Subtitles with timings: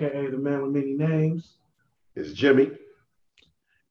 [0.00, 1.56] aka the man with many names.
[2.14, 2.70] It's Jimmy.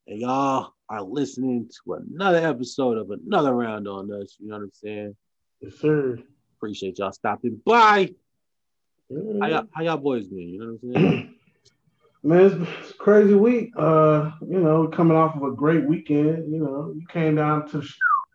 [0.06, 4.36] And y'all are listening to another episode of another round on us.
[4.38, 5.16] You know what I'm saying?
[5.60, 6.18] Yes, sir.
[6.56, 8.14] Appreciate y'all stopping by.
[9.10, 9.18] Yeah.
[9.40, 10.48] How y'all, how y'all boys been?
[10.48, 11.34] You know what I'm saying?
[12.22, 13.72] Man, it's, it's a crazy week.
[13.76, 16.50] Uh, you know, coming off of a great weekend.
[16.50, 17.82] You know, you came down to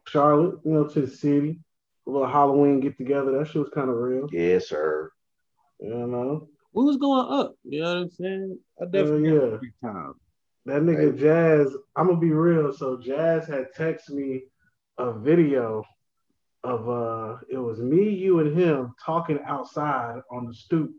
[0.07, 1.59] Charlotte, you know, to the city.
[2.05, 3.31] A little Halloween get together.
[3.31, 4.27] That shit was kind of real.
[4.31, 5.11] Yes, sir.
[5.79, 7.55] You know, we was going up.
[7.63, 8.59] You know what I'm saying?
[8.81, 9.51] I definitely yeah.
[9.51, 10.13] had time.
[10.65, 11.75] that nigga Jazz.
[11.95, 12.73] I'm gonna be real.
[12.73, 14.43] So Jazz had texted me
[14.97, 15.83] a video
[16.63, 20.91] of uh, it was me, you, and him talking outside on the stoop.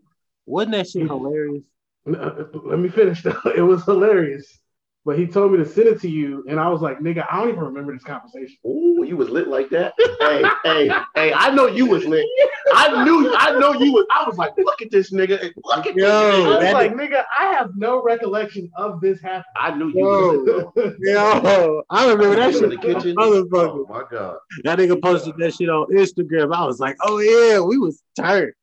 [0.45, 1.63] Wasn't that shit hilarious?
[2.05, 3.39] Let me finish though.
[3.55, 4.59] It was hilarious.
[5.05, 7.39] But he told me to send it to you, and I was like, nigga, I
[7.39, 8.57] don't even remember this conversation.
[8.65, 9.93] Ooh, you was lit like that.
[10.19, 11.31] hey, hey, hey!
[11.31, 12.25] I know you was lit.
[12.73, 13.31] I knew.
[13.37, 14.07] I know you was.
[14.09, 15.51] I was like, look at this nigga.
[15.63, 16.45] Look at Yo, this.
[16.45, 19.43] I was that like, nigga, I have no recollection of this happening.
[19.55, 20.95] I knew you was lit.
[21.01, 22.63] Yo, I remember that shit.
[22.63, 23.15] in the kitchen.
[23.15, 23.51] Motherfucker.
[23.53, 24.37] Oh my god.
[24.63, 26.51] That nigga posted that shit on Instagram.
[26.51, 28.53] I was like, oh yeah, we was turned.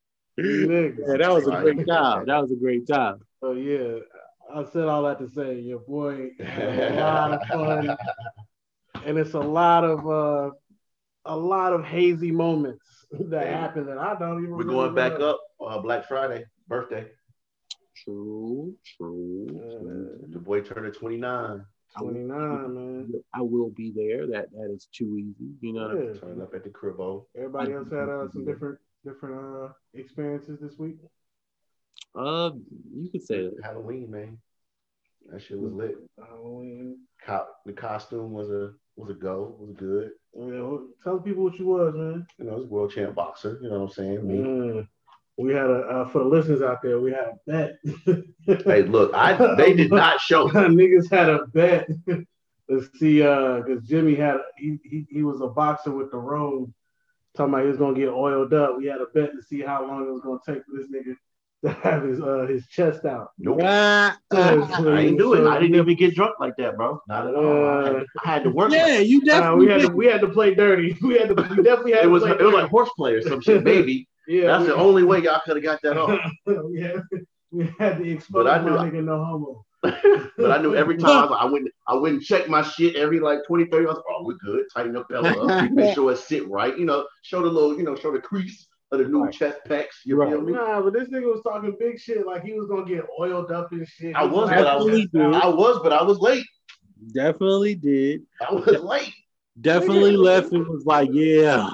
[0.41, 0.97] Nigga.
[1.07, 2.27] Yeah, that was a great time.
[2.27, 3.20] That was a great time.
[3.43, 3.98] Oh yeah,
[4.55, 7.97] I said all that to say your boy had a lot of fun,
[9.06, 10.50] and it's a lot of uh,
[11.25, 13.61] a lot of hazy moments that Yeah.
[13.61, 14.57] happen that I don't even.
[14.57, 15.41] We're going back up.
[15.64, 17.07] Uh, Black Friday, birthday.
[18.05, 19.46] True, true.
[19.52, 21.64] Uh, The boy turned 29.
[21.98, 23.12] Twenty nine, man.
[23.35, 24.27] I will be there.
[24.27, 25.51] That that is too easy.
[25.61, 26.14] You know I mean?
[26.14, 26.20] Yeah.
[26.20, 27.27] Turning up at the cribbo.
[27.36, 30.96] Everybody else had uh, some different different uh, experiences this week.
[32.14, 32.50] Uh,
[32.95, 33.56] you could say that.
[33.62, 34.39] Halloween, man.
[35.30, 35.96] That shit was lit.
[36.18, 36.98] Halloween.
[37.24, 39.56] Co- the costume was a was a go.
[39.58, 40.11] Was good.
[40.34, 42.27] Yeah, well, tell people what you was, man.
[42.39, 43.58] You know, it's world champ boxer.
[43.62, 44.27] You know what I'm saying?
[44.27, 44.34] Me.
[44.39, 44.89] Mm.
[45.39, 47.00] We had a uh, for the listeners out there.
[47.00, 47.78] We had a bet.
[48.44, 50.48] Hey, look, I they did not show.
[50.50, 55.46] Niggas had a bet to see uh because Jimmy had he, he he was a
[55.46, 56.73] boxer with the robe
[57.36, 58.79] talking about he was gonna get oiled up.
[58.79, 61.14] We had a bet to see how long it was gonna take for this nigga
[61.64, 63.30] to have his uh his chest out.
[63.39, 63.61] Nope.
[63.61, 64.18] So- ah.
[64.33, 64.56] I
[65.02, 65.46] didn't do it.
[65.46, 67.00] I didn't even get drunk like that, bro.
[67.08, 67.68] Not at all.
[67.68, 68.73] I, had, I had to work.
[68.73, 69.67] yeah, you Uh, definitely.
[69.67, 70.96] we had to we had to play dirty.
[71.02, 72.68] We had to we definitely had It to was play it was like dirty.
[72.68, 74.08] horseplay or some shit, baby.
[74.27, 76.18] yeah, That's we, the only way y'all could have got that off.
[76.73, 76.98] yeah,
[77.50, 79.64] we had to expose But I knew- nigga no homo.
[79.83, 82.94] But I knew every time I, was like, I wouldn't I wouldn't check my shit
[82.94, 83.84] every like 20, 30.
[83.84, 84.64] I was like, oh, we're good.
[84.73, 85.70] Tighten up that up.
[85.73, 86.79] Make sure it sit right.
[86.79, 89.33] You know, show the little, you know, show the crease of the new Right.
[89.33, 90.05] chest pecs.
[90.05, 90.30] You Right.
[90.30, 90.53] feel me?
[90.53, 93.73] Nah, but this nigga was talking big shit like he was gonna get oiled up
[93.73, 94.14] and shit.
[94.14, 95.20] I was, but I was, did.
[95.20, 96.47] I was, but I was late.
[97.13, 98.23] Definitely did.
[98.47, 99.13] I was late.
[99.61, 101.69] Definitely left and was like, yeah,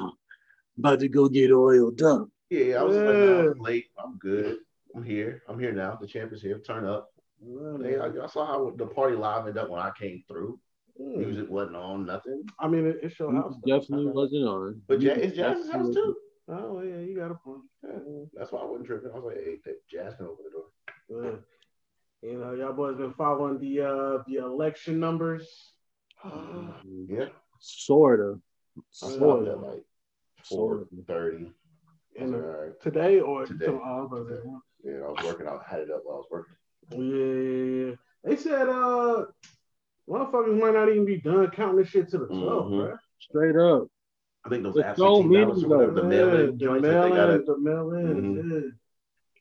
[0.78, 2.28] about to go get oiled up.
[2.50, 3.62] Yeah, I was, like, nah, I was Yeah.
[3.62, 3.86] late.
[4.02, 4.58] I'm good.
[4.94, 5.42] I'm here.
[5.48, 5.96] I'm here now.
[6.00, 6.58] The champ is here.
[6.58, 7.10] Turn up.
[7.40, 10.58] Well, I, I saw how the party livened up when I came through.
[10.98, 12.42] Music wasn't on, nothing.
[12.58, 13.54] I mean, it, it's your house.
[13.64, 14.82] Definitely wasn't on.
[14.88, 16.16] But You Jazz, it's Jazz's house too.
[16.50, 17.62] Oh yeah, you got a point.
[17.84, 19.10] Yeah, that's why I wasn't tripping.
[19.12, 20.50] I was like, hey, that Jazz can open the
[21.20, 21.22] door.
[22.22, 22.30] Yeah.
[22.30, 25.46] You know, y'all boys been following the uh the election numbers.
[26.24, 27.26] Yeah,
[27.60, 28.40] Sort of.
[28.78, 29.44] I Sort saw of.
[29.44, 29.84] that like
[30.42, 31.52] Sort four thirty.
[32.16, 32.80] In the, all right.
[32.82, 33.66] today or Today.
[33.66, 34.50] To, oh, I was about to say,
[34.84, 35.46] Yeah, I was working.
[35.46, 36.56] I had it up while I was working.
[36.90, 37.94] Yeah, yeah, yeah.
[38.24, 39.26] They said uh
[40.08, 42.70] motherfuckers might not even be done counting this shit to the 12, Mhm.
[42.86, 42.96] bro.
[43.20, 43.88] Straight up.
[44.44, 46.92] I think those It's absentee so many, ballots or whatever, the mail-in the joints, that
[46.92, 48.34] mail they in, gotta, the mail in.
[48.36, 48.72] Mhm.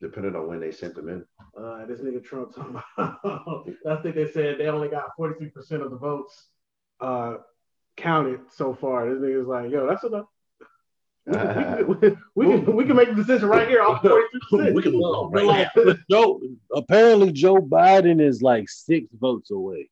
[0.01, 1.25] depending on when they sent them in.
[1.57, 3.17] Uh, this nigga Trump talking about
[3.89, 6.47] I think they said they only got 43% of the votes
[6.99, 7.37] uh
[7.95, 9.09] counted so far.
[9.09, 10.25] This nigga's like, yo, that's enough.
[11.25, 14.73] We can, we, can, we, can, we can make the decision right here off 43%.
[14.73, 15.95] we can move on right like, now.
[16.09, 16.39] Joe,
[16.73, 19.89] apparently Joe Biden is like six votes away.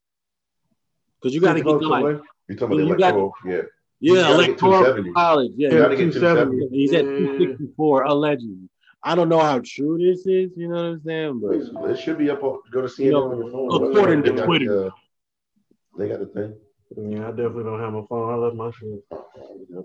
[1.21, 2.19] Because you got to Six get like, away.
[2.47, 3.33] You talking about You the got- electoral?
[3.45, 3.61] Yeah.
[3.99, 5.51] Yeah, gotta get electoral college.
[5.55, 6.57] Yeah, You gotta get 270.
[6.59, 6.77] 270.
[6.77, 7.11] he's at Yeah.
[7.11, 8.69] 264 allegedly.
[9.03, 10.51] I don't know how true this is.
[10.57, 11.39] You know what I'm saying?
[11.79, 13.91] But It should be up on, go to CNN You know, on your phone.
[13.91, 14.65] according to got Twitter.
[14.65, 14.89] the, uh,
[15.97, 16.55] they got the thing.
[16.97, 18.31] Yeah, I definitely don't have my phone.
[18.31, 19.03] I left my shit.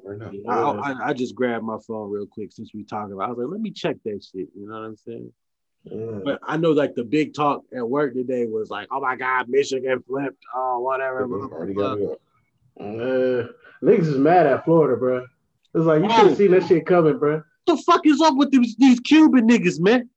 [0.05, 0.79] Right now.
[0.79, 3.25] I, I, I just grabbed my phone real quick since we talking about.
[3.29, 4.49] I was like, let me check that shit.
[4.57, 5.33] You know what I'm saying?
[5.85, 6.19] Yeah.
[6.25, 9.49] But I know like the big talk at work today was like, oh my god,
[9.49, 10.43] Michigan flipped.
[10.55, 11.27] Oh whatever.
[11.27, 12.15] blah, blah, blah.
[12.79, 13.51] Got it up.
[13.51, 15.27] Uh, niggas is mad at Florida, bro.
[15.75, 17.43] It's like you should have seen that shit coming, bro.
[17.65, 20.09] What the fuck is up with these, these Cuban niggas, man?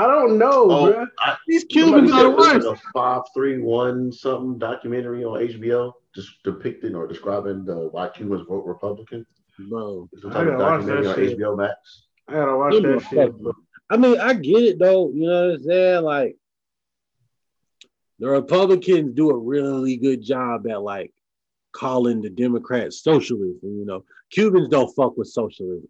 [0.00, 1.06] I don't know, Oh, bruh.
[1.18, 2.66] I, These Cubans are the worst.
[2.66, 8.46] A five three one something documentary on HBO just depicting or describing the why Cubans
[8.48, 9.26] vote Republican.
[9.68, 10.08] Bro.
[10.12, 11.38] It's some I type of gotta watch documentary that on shit.
[11.38, 12.02] HBO Max.
[12.28, 13.10] I gotta watch Give that shit.
[13.10, 13.52] second.
[13.90, 15.10] I mean, I get it though.
[15.10, 16.02] You know what I'm saying?
[16.04, 16.36] Like,
[18.20, 21.12] the Republicans do a really good job at like
[21.78, 23.62] calling the Democrats socialists.
[23.62, 25.88] And, you know, Cubans don't fuck with socialism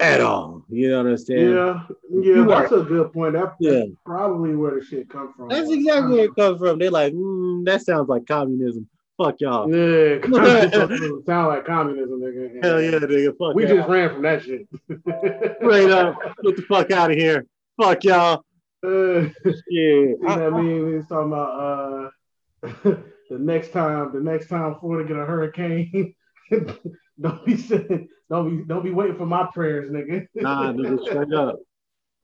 [0.00, 0.64] at all.
[0.68, 1.54] You know what I'm saying?
[1.54, 3.34] Yeah, yeah, that's a good point.
[3.34, 3.70] That, Yeah.
[3.80, 5.48] That's probably where the shit come from.
[5.48, 6.78] That's exactly where it comes from.
[6.78, 8.88] They're like, mm, that sounds like communism.
[9.16, 9.68] Fuck y'all.
[9.68, 10.20] Yeah,
[11.26, 12.64] sound like communism, nigga.
[12.64, 13.36] Hell yeah, nigga.
[13.36, 13.76] Fuck We y'all.
[13.78, 14.68] just ran from that shit.
[14.84, 16.16] Straight up.
[16.44, 17.44] Get the fuck out of here.
[17.80, 18.44] Fuck y'all.
[18.84, 19.30] Uh, Yeah.
[19.70, 20.94] You know what I mean?
[20.96, 22.12] He's talking about
[22.62, 22.94] uh
[23.30, 26.14] the next time, the next time Florida get a hurricane,
[27.20, 30.26] don't be saying, don't be, don't be waiting for my prayers, nigga.
[30.34, 31.56] Nah, nigga, straight up.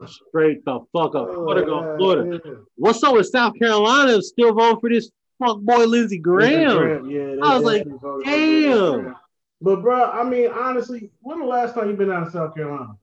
[0.07, 1.29] Straight the fuck up.
[1.31, 2.41] Oh, Florida go Oh, Florida.
[2.45, 2.53] yeah.
[2.77, 7.09] What's up with South Carolina still voting for this fuck boy Lindsey Graham?
[7.09, 7.87] Yeah, I was like,
[8.25, 9.17] damn.
[9.61, 12.97] But bro, I mean, honestly, when the last time you been out of South Carolina?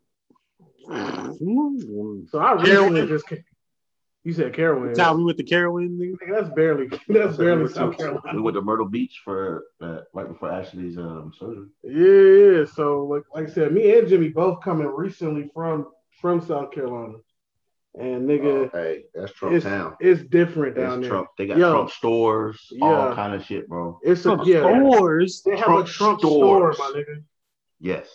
[2.29, 3.43] So I recently just came.
[4.23, 4.95] You said Carowinds.
[4.95, 6.13] Time we went to Carowinds, nigga.
[6.13, 8.35] Nigga, That's barely that's we, barely went South to, Carolina.
[8.35, 11.67] we went to Myrtle Beach for uh, right before Ashley's um, surgery.
[11.83, 12.65] Yeah, yeah.
[12.65, 15.87] So like like I said, me and Jimmy both coming recently from
[16.21, 17.15] from South Carolina.
[17.99, 19.95] And nigga, Oh, hey, that's Trump it's town.
[19.99, 21.09] it's different down It's there.
[21.09, 21.27] Trump.
[21.37, 21.71] They got Yo.
[21.73, 22.85] Trump stores, Yeah.
[22.85, 23.99] all kind of shit, bro.
[24.03, 24.59] It's a Trump yeah.
[24.61, 25.41] stores.
[25.43, 26.77] They have Trump a Trump store, stores.
[26.79, 27.23] my nigga.
[27.81, 28.07] Yes,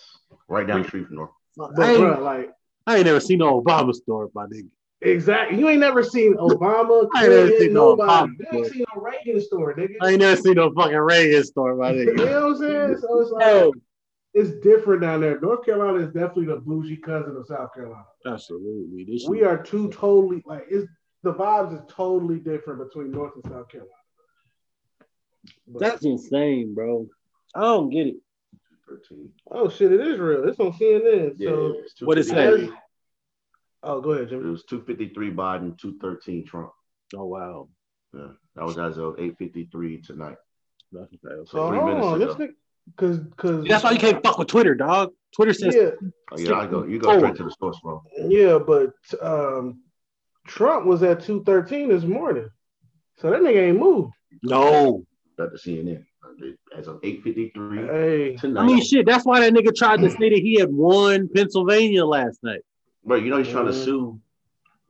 [0.48, 1.30] right down the street from North.
[1.56, 2.50] But I bro, like
[2.86, 4.68] I ain't never seen no Obama store, my nigga.
[5.00, 8.32] Exactly, you ain't never seen Obama, I ain't never Clinton, seen no nobody.
[8.32, 8.72] Obama You ain't store.
[8.74, 9.94] seen no Reagan store, nigga.
[10.02, 12.16] I ain't never seen no fucking Reagan store, my you nigga.
[12.16, 12.98] know what I'm saying?
[13.00, 13.74] So it's like No.
[14.34, 15.40] it's different down there.
[15.40, 18.04] North Carolina is definitely the bougie cousin of South Carolina.
[18.26, 19.04] Absolutely.
[19.04, 20.86] This shit- We are two totally like it's
[21.22, 23.92] the vibes is totally different between North and South Carolina.
[25.68, 27.08] But- That's insane, bro.
[27.54, 28.16] I don't get it.
[28.88, 29.32] Thirteen.
[29.50, 30.48] oh shit, it is real.
[30.48, 31.34] It's on CNN.
[31.38, 32.76] Yeah, So it's What it 253.
[33.86, 33.92] Say?
[33.92, 34.46] oh, go ahead, Jim.
[34.46, 36.70] It was two fifty three Biden, two thirteen Trump.
[37.14, 37.68] Oh wow.
[38.14, 40.36] Yeah, that was as of eight fifty three tonight.
[40.92, 41.50] That's okay, okay.
[41.50, 42.44] So three hold minutes on, this ago.
[42.44, 42.50] nigga,
[42.96, 45.12] cause cause That's why you can't fuck with Twitter, dog.
[45.34, 45.90] Twitter says yeah
[46.32, 46.84] Oh, yeah, I go.
[46.84, 47.18] You go Oh.
[47.18, 48.02] straight to the source, bro.
[48.28, 48.92] yeah, but
[49.22, 49.82] um,
[50.46, 52.48] Trump was at two thirteen this morning,
[53.18, 54.12] so that nigga ain't moved.
[54.42, 55.04] no.
[55.38, 56.02] At the CNN
[56.74, 58.62] as of eight fifty three Hey, tonight.
[58.62, 59.04] I mean, shit.
[59.06, 62.60] That's why that nigga tried to say that he had won Pennsylvania last night.
[63.06, 63.84] Bro, you know he's trying to Mhm.
[63.84, 64.20] sue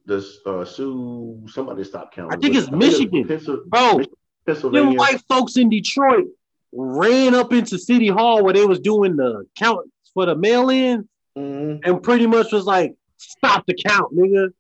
[0.07, 2.37] this uh sue somebody to stop counting.
[2.37, 3.25] I think it's But- Michigan.
[3.25, 4.07] Pensil- Bro, them
[4.47, 4.99] Pennsylvania.
[4.99, 6.27] white folks in Detroit
[6.73, 11.81] ran up into City Hall where they was doing the count for the mail-in mhm.
[11.85, 14.53] and pretty much was like, "Stop the count, nigga."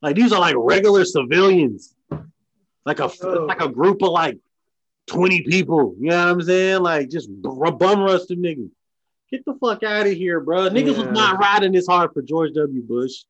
[0.00, 1.94] Like these are like regular civilians,
[2.86, 3.44] like a Oh.
[3.46, 4.38] like a group of like
[5.06, 5.94] twenty people.
[5.98, 6.82] You know what I'm saying?
[6.82, 8.70] Like just bum rush them niggas.
[9.34, 10.68] Get the fuck out of here, bro.
[10.70, 10.98] Niggas Yeah.
[11.06, 12.82] was not riding this hard for George W.
[12.82, 13.24] Bush.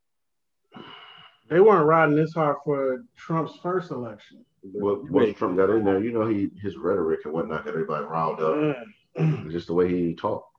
[1.48, 4.44] they weren't riding this hard for Trump's first election.
[4.62, 8.04] Well, once Trump got in there, you know he his rhetoric and whatnot got everybody
[8.04, 8.76] riled up.
[9.16, 9.44] Yeah.
[9.50, 10.50] Just the way he talked.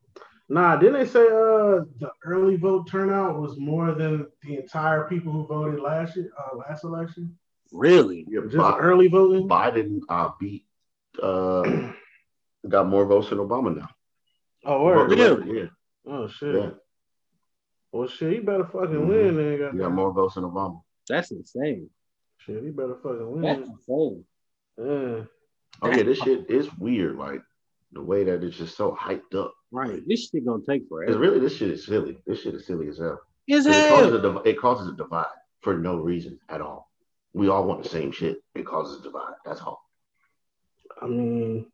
[0.50, 5.32] Nah, didn't they say uh the early vote turnout was more than the entire people
[5.32, 7.36] who voted last year, uh, last election?
[7.72, 8.26] Really?
[8.30, 9.48] Yeah, Just Bi- early voting?
[9.48, 10.66] Biden uh, beat
[11.22, 11.92] uh,
[12.70, 13.90] got more votes than Obama now.
[14.66, 15.10] Oh, word.
[15.10, 15.54] Vote Yeah.
[15.54, 15.68] yeah,
[16.08, 16.56] Oh shit.
[16.56, 16.72] yeah.
[17.92, 19.08] Well, shit, he better fucking Mhm.
[19.08, 19.36] win.
[19.38, 20.82] Then He got more votes than Obama.
[21.08, 21.90] That's insane.
[22.38, 23.78] Shit, he better fucking That's win.
[23.78, 24.26] insane.
[24.78, 25.26] Yeah.
[25.82, 27.16] Oh yeah, this shit is weird.
[27.18, 27.42] Like
[27.92, 29.54] the way that it's just so hyped up.
[29.72, 30.02] Right.
[30.08, 31.20] This shit gonna take Because forever.
[31.20, 32.22] really, this shit is silly.
[32.26, 33.22] This shit is silly as hell.
[33.48, 35.28] It's It causes, a it causes a divide
[35.62, 36.92] for no reason at all.
[37.34, 38.42] We all want the same shit.
[38.56, 39.36] It causes a divide.
[39.46, 39.82] That's all.
[41.02, 41.72] I mean,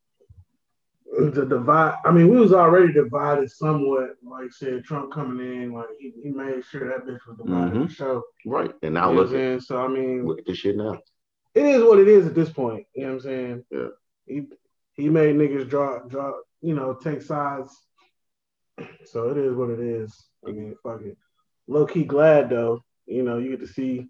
[1.11, 1.95] the divide.
[2.05, 4.11] I mean, we was already divided somewhat.
[4.23, 7.87] Like said, Trump coming in, like he, he made sure that bitch was divided Mhm.
[7.87, 8.23] for sure.
[8.45, 8.73] Right.
[8.81, 9.61] And now look at?
[9.63, 10.99] So I mean, look at this shit now.
[11.53, 12.85] it is what it is at this point.
[12.95, 13.63] You know what I'm saying?
[13.71, 13.87] Yeah.
[14.25, 14.47] He
[14.93, 17.77] he made niggas draw draw, you know, take sides.
[19.05, 20.17] So it is what it is.
[20.47, 21.17] I mean, fuck it.
[21.67, 22.83] Low key glad though.
[23.05, 24.07] You know, you get to see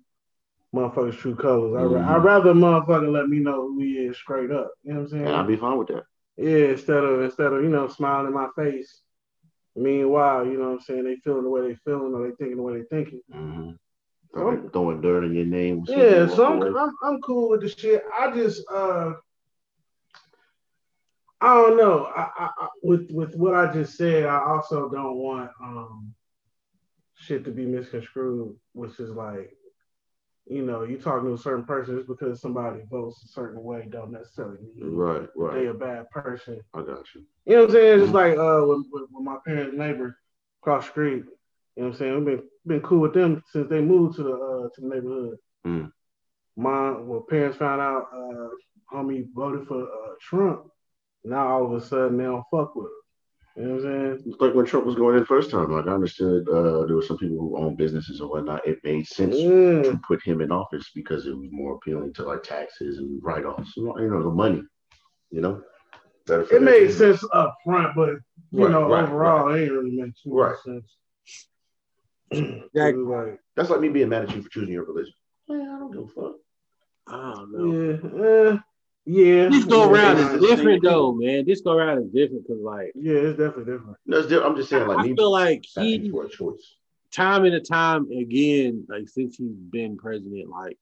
[0.74, 1.74] motherfuckers' true colors.
[1.76, 2.06] I Mhm.
[2.08, 4.72] I'd rather motherfucker let me know who he is straight up.
[4.84, 5.26] You know what I'm saying?
[5.26, 6.04] And I'd be fine with that.
[6.38, 9.02] Yeah, instead of instead of you know smiling in my face.
[9.76, 12.58] Meanwhile, you know what I'm saying they feeling the way they feeling or they thinking
[12.58, 13.22] the way they thinking.
[13.34, 13.72] Mm-hmm.
[14.34, 15.84] Throwing, throwing dirt in your name.
[15.88, 16.46] Yeah, so.
[16.46, 18.04] I'm, I'm I'm cool with the shit.
[18.18, 19.14] I just uh
[21.40, 22.06] I don't know.
[22.06, 26.14] I, I, I with with what I just said, I also don't want um
[27.16, 29.52] shit to be misconstrued, which is like
[30.48, 33.88] you know, you talking to a certain person just because somebody votes a certain way
[33.90, 35.68] don't necessarily mean Right, they right.
[35.68, 36.60] a bad person.
[36.74, 37.24] I got you.
[37.46, 37.94] You know what I'm saying?
[37.94, 40.18] It's just like uh with, with, with my parents' neighbor
[40.62, 41.24] across the street.
[41.76, 42.16] You know what I'm saying?
[42.16, 45.38] We've been been cool with them since they moved to the uh to the neighborhood.
[45.66, 45.92] Mm.
[46.58, 48.50] Mom, well, parents found out uh
[48.94, 50.66] homie voted for uh Trump.
[51.24, 52.92] Now all of a sudden they don't fuck with him.
[53.58, 54.24] You know what I'm saying?
[54.28, 55.72] It's like when Trump was going in first time.
[55.72, 58.66] Like I understood, uh, there were some people who own businesses or whatnot.
[58.66, 59.82] It made sense Yeah.
[59.84, 63.76] to put him in office because it was more appealing to like taxes and write-offs.
[63.76, 64.64] You know, the money.
[65.32, 65.62] You know,
[66.28, 67.20] Better for It made business.
[67.22, 68.10] sense up front, but
[68.52, 70.52] you Right, know, right, overall, it ain't really make too Right.
[70.52, 70.98] much sense.
[72.74, 75.14] That- like, That's like me being mad at you for choosing your religion.
[75.50, 76.36] Man, I don't give a fuck.
[77.08, 77.74] I don't know.
[77.74, 78.60] yeah, uh,
[79.06, 79.50] yeah.
[79.50, 81.46] This go yeah, around is different though, man.
[81.46, 83.98] This go around is different because like Yeah, it's definitely different.
[84.06, 84.52] No, it's different.
[84.52, 86.76] I'm just saying, like I me feel like asking he for a choice.
[87.12, 90.78] time and time again, like since he's been president, like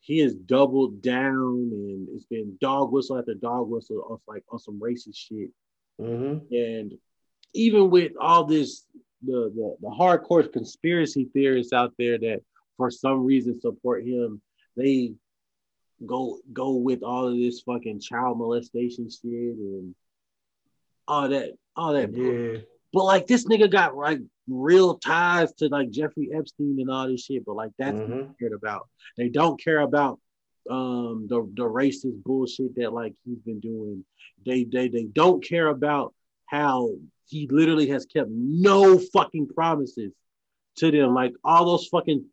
[0.00, 4.58] he has doubled down and it's been dog whistle after dog whistle on like on
[4.58, 5.50] some racist shit.
[6.00, 6.54] Mm-hmm.
[6.54, 6.94] And
[7.52, 8.84] even with all this,
[9.22, 12.40] the, the the hardcore conspiracy theorists out there that
[12.76, 14.40] for some reason support him,
[14.76, 15.14] they
[16.04, 19.94] go go with all of this fucking child molestation shit and
[21.08, 22.10] all that, all that.
[22.12, 22.60] Yeah,
[22.92, 27.24] But like this nigga got like real ties to like Jeffrey Epstein and all this
[27.24, 27.44] shit.
[27.44, 28.28] But like that's what Mhm.
[28.28, 28.88] they cared about.
[29.16, 30.20] They don't care about
[30.68, 34.04] um the the racist bullshit that like he's been doing.
[34.44, 36.12] They they they don't care about
[36.46, 36.90] how
[37.28, 40.12] he literally has kept no fucking promises
[40.76, 41.14] to them.
[41.14, 42.24] Like all those fucking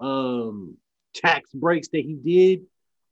[0.00, 0.76] um
[1.14, 2.66] tax breaks that he did,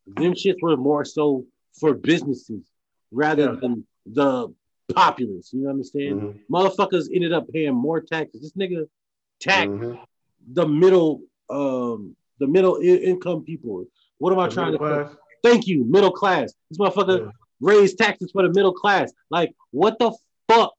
[0.07, 1.45] them shits were more so
[1.79, 2.63] for businesses
[3.11, 3.57] rather Yeah.
[3.61, 4.53] than the
[4.95, 5.53] populace.
[5.53, 6.21] You understand?
[6.21, 8.41] Mhm, Motherfuckers ended up paying more taxes.
[8.43, 8.89] This nigga
[9.41, 9.99] taxed mhm.
[10.53, 13.87] the middle um the middle I- income people.
[14.19, 15.17] What am I The trying to class.
[15.43, 16.53] Thank you, middle class.
[16.71, 17.31] This motherfucker Yeah.
[17.61, 19.13] raised taxes for the middle class.
[19.31, 20.13] Like, what the
[20.49, 20.75] fuck?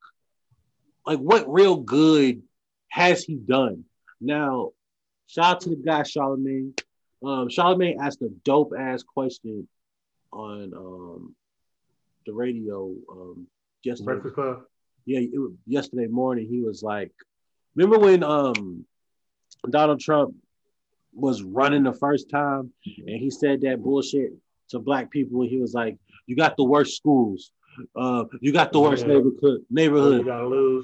[1.05, 2.43] Like, what real good
[2.89, 3.85] has he done?
[4.21, 4.71] Now,
[5.27, 6.73] shout out to the guy Charlemagne.
[7.23, 9.67] Um, Charlemagne asked a dope ass question
[10.31, 11.35] on um
[12.25, 13.47] the radio um
[13.83, 14.63] yesterday Breakfast Club.
[15.05, 17.11] yeah, it was yesterday morning he was like,
[17.75, 18.85] remember when um
[19.69, 20.35] Donald Trump
[21.13, 24.31] was running the first time and he said that bullshit
[24.69, 27.51] to black people and he was like, You got the worst schools,
[27.95, 29.13] uh, you got the worst Yeah.
[29.13, 30.25] neighborhood neighborhood.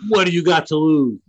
[0.10, 1.20] What do you got to lose?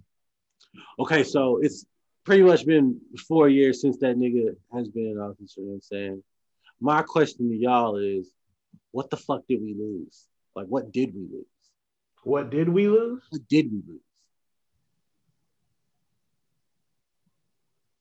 [0.99, 1.87] Okay, so it's
[2.25, 5.75] pretty much been four years since that nigga has been in office, you know what
[5.75, 6.23] I'm saying?
[6.81, 8.31] My question to y'all is,
[8.93, 10.27] what the fuck did we lose?
[10.55, 11.47] Like what did we lose?
[12.25, 13.23] What did we lose?
[13.31, 14.01] What did we lose?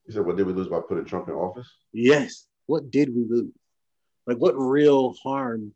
[0.08, 1.72] You said, what did we lose by putting Trump in office?
[1.94, 2.48] Yes.
[2.66, 3.54] What did we lose?
[4.26, 5.74] Like what real harm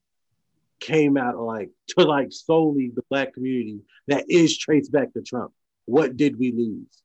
[0.79, 5.21] came out of like to like solely the black community that is traced back to
[5.21, 5.53] Trump?
[5.85, 7.02] What did we lose?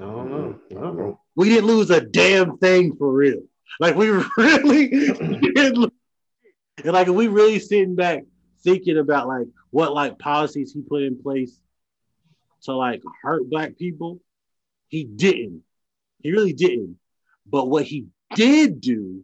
[0.00, 0.58] I don't know.
[0.70, 1.20] I don't know.
[1.36, 3.42] We didn't lose a damn thing for real.
[3.78, 5.90] Like we really didn't lose.
[6.82, 8.24] And like we really sitting back
[8.64, 11.58] thinking about like what like policies he put in place
[12.62, 14.20] to like hurt black people,
[14.88, 15.62] he didn't.
[16.22, 16.98] He really didn't.
[17.46, 19.22] But what he did do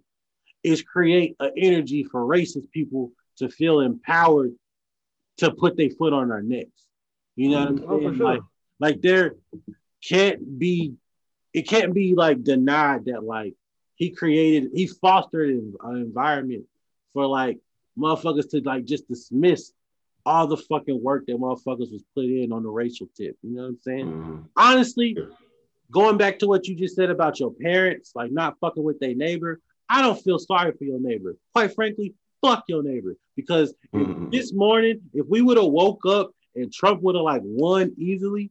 [0.62, 4.52] is create an energy for racist people to feel empowered
[5.38, 6.87] to put their foot on our necks.
[7.37, 8.16] You know what I'm Oh, saying?
[8.16, 8.26] sure.
[8.26, 8.40] Like,
[8.80, 9.35] like there
[10.08, 10.94] can't be,
[11.52, 13.54] it can't be like denied that like
[13.94, 16.64] he created, he fostered an, environment
[17.12, 17.58] for like
[17.98, 19.72] motherfuckers to like just dismiss
[20.25, 23.36] all the fucking work that motherfuckers was put in on the racial tip.
[23.42, 24.06] You know what I'm saying?
[24.06, 24.44] Mhm.
[24.56, 25.16] honestly,
[25.90, 29.14] going back to what you just said about your parents, like not fucking with their
[29.14, 31.36] neighbor, I don't feel sorry for your neighbor.
[31.52, 33.16] Quite frankly, fuck your neighbor.
[33.36, 34.30] Because Mhm.
[34.32, 38.50] this morning, if we would have woke up and Trump would have like won easily,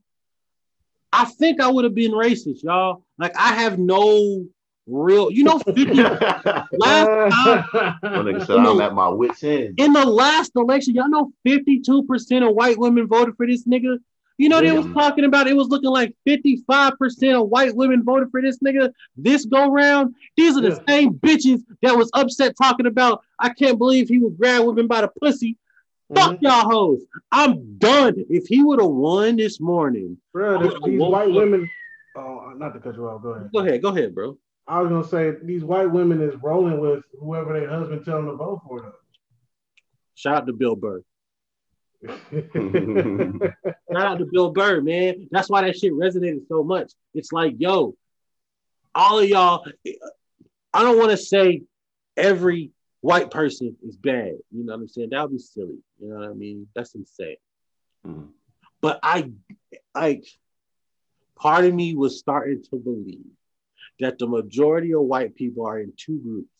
[1.17, 3.03] I think I would have been racist, y'all.
[3.17, 4.45] Like I have no
[4.87, 7.63] real, you know, 50 last time
[8.03, 9.79] nigga said, I'm at my wit's end.
[9.79, 13.97] in the last election, y'all know 52% of white women voted for this nigga.
[14.37, 18.29] You know, they was talking about it was looking like 55% of white women voted
[18.31, 20.13] for this nigga this go round.
[20.35, 20.93] These are the Yeah.
[20.93, 25.01] same bitches that was upset talking about, I can't believe he would grab women by
[25.01, 25.57] the pussy.
[26.13, 26.41] Fuck Mhm.
[26.41, 27.03] y'all hoes.
[27.31, 28.25] I'm done.
[28.29, 31.67] If he would have won this morning, Bro, these white up- women.
[32.15, 33.21] Oh, not to cut you off.
[33.23, 33.51] Go ahead.
[33.51, 34.37] go ahead, go ahead, bro.
[34.67, 38.27] I was gonna say these white women is rolling with whoever their husband tell them
[38.27, 38.93] to vote for them.
[40.15, 41.01] Shout out to Bill Burr.
[42.05, 43.51] Shout
[43.91, 45.27] out to Bill Burr, man.
[45.31, 46.91] That's why that shit resonated so much.
[47.13, 47.95] It's like, yo,
[48.93, 49.65] all of y'all,
[50.73, 51.63] I don't want to say
[52.15, 52.71] every
[53.05, 54.33] white person is bad.
[54.51, 55.09] You know what I'm saying?
[55.11, 55.77] That would be silly.
[55.99, 56.67] You know what I mean?
[56.73, 57.37] That's insane.
[58.03, 58.29] Mhm.
[58.81, 59.31] But I,
[59.93, 60.25] like,
[61.35, 63.29] part of me was starting to believe
[63.99, 66.57] that the majority of white people are in two groups,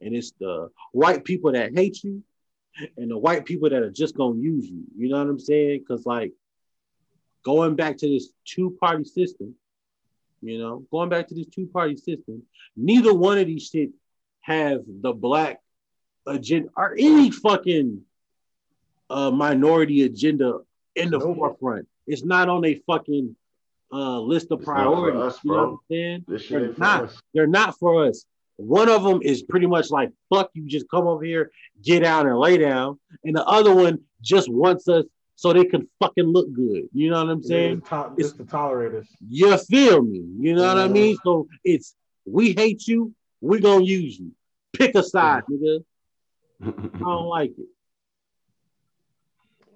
[0.00, 2.24] and it's the white people that hate you,
[2.96, 4.82] and the white people that are just gonna use you.
[4.96, 5.78] You know what I'm saying?
[5.80, 6.32] Because like
[7.44, 9.54] going back to this two-party system,
[10.42, 12.42] you know, going back to this two-party system,
[12.76, 13.90] neither one of these shit
[14.40, 15.60] have the black
[16.28, 18.02] agenda or any fucking
[19.10, 20.60] uh, minority agenda
[20.96, 21.36] in the Nope.
[21.36, 21.88] forefront.
[22.06, 23.34] It's not on a fucking
[23.92, 25.20] uh, list of It's priorities.
[25.20, 26.48] us, you know what I'm saying?
[26.50, 27.10] They're not.
[27.34, 28.24] They're not for us.
[28.56, 32.26] One of them is pretty much like, fuck you, just come over here, get out
[32.26, 32.98] and lay down.
[33.24, 35.04] And the other one just wants us
[35.36, 36.88] so they can fucking look good.
[36.92, 37.80] You know what I'm saying?
[37.80, 39.06] Just, to- just to tolerate us.
[39.28, 40.22] You feel me?
[40.40, 41.16] You know what I mean?
[41.24, 41.94] So it's
[42.26, 44.32] we hate you, We're gonna use you.
[44.72, 45.84] Pick a side, nigga.
[46.62, 47.68] I don't like it.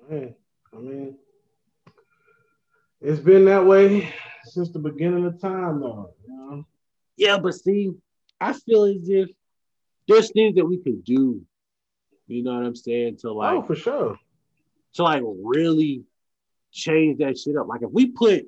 [0.09, 0.37] Hey,
[0.75, 1.17] I mean,
[3.01, 4.13] it's been that way
[4.45, 6.15] since the beginning of time, though.
[6.27, 6.67] You know?
[7.17, 7.93] Yeah, but see,
[8.41, 9.31] I feel as if
[10.09, 11.43] there's things that we could do.
[12.27, 13.19] You know what I'm saying?
[13.19, 14.19] To like oh, for sure.
[14.95, 16.05] to like really
[16.73, 17.69] change that shit up.
[17.69, 18.47] Like if we put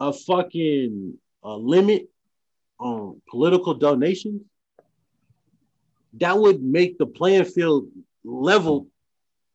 [0.00, 2.08] a fucking uh, limit
[2.78, 4.42] on political donations,
[6.20, 7.88] that would make the playing field
[8.24, 8.86] level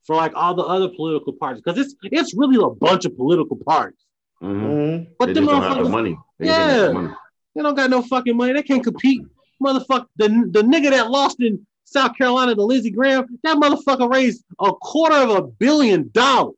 [0.06, 3.56] for like all the other political parties because it's it's really a bunch of political
[3.58, 4.00] parties.
[4.42, 4.50] Mhm.
[4.62, 5.08] Mhm.
[5.18, 6.18] But They them just don't have the motherfuckers, money.
[6.40, 6.92] They just ain't got Yeah.
[6.94, 7.14] money.
[7.56, 8.54] they don't got no fucking money.
[8.54, 9.22] They can't compete.
[9.62, 14.44] Motherfucker, the, the nigga that lost in South Carolina to Lindsey Graham, that motherfucker raised
[14.60, 16.56] a quarter of a billion dollars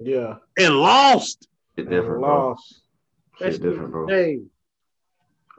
[0.00, 0.36] Yeah.
[0.58, 1.46] and lost.
[1.76, 2.48] Shit different, bro.
[2.48, 2.82] Lost.
[3.38, 4.08] That Shit shit different, bro.
[4.08, 4.50] insane.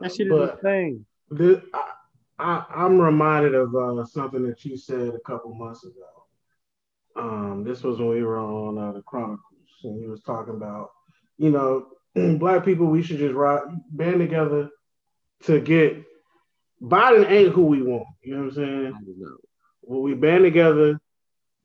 [0.01, 1.05] That shit is But- insane.
[1.29, 1.91] This, I,
[2.41, 6.25] I, I'm reminded of uh, something that you said a couple months ago.
[7.15, 9.39] Um, this was when we were on uh, the Chronicles,
[9.83, 10.89] and he was talking about,
[11.37, 11.87] you know,
[12.39, 14.69] black people, we should just ride, band together
[15.43, 16.03] to get.
[16.81, 18.07] Biden ain't who we want.
[18.23, 18.93] You know what I'm saying?
[19.83, 20.99] Well, we band together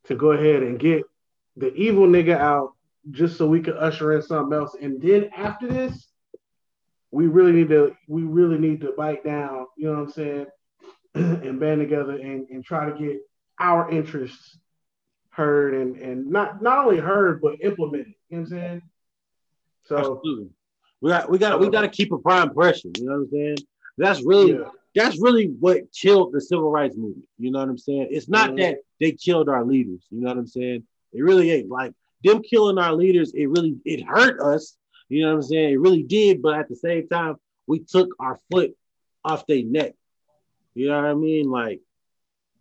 [0.05, 1.05] to go ahead and get
[1.57, 2.75] the evil nigga out,
[3.11, 4.77] just so we can usher in something else.
[4.79, 6.09] And then after this,
[7.11, 10.47] we really need to we really need to bite down, you know what I'm saying,
[11.44, 13.18] and band together and, and try to get
[13.59, 14.59] our interests
[15.31, 18.14] heard and and not not only heard but implemented.
[18.29, 18.83] You know what I'm saying?
[19.85, 20.48] So Absolutely.
[21.00, 22.88] We got we got we got to keep applying pressure.
[22.96, 23.57] You know what I'm saying?
[23.98, 27.26] That's really yeah, that's really what killed the civil rights movement.
[27.38, 28.09] You know what I'm saying?
[28.11, 28.57] It's not Mhm.
[28.59, 30.07] that they killed our leaders.
[30.11, 30.85] You know what I'm saying?
[31.12, 31.92] It really ain't like
[32.24, 33.33] them killing our leaders.
[33.35, 34.76] It really it hurt us.
[35.09, 35.74] You know what I'm saying?
[35.74, 36.42] It really did.
[36.42, 38.74] But at the same time, we took our foot
[39.24, 39.94] off their neck.
[40.77, 41.51] You know what I mean?
[41.51, 41.81] Like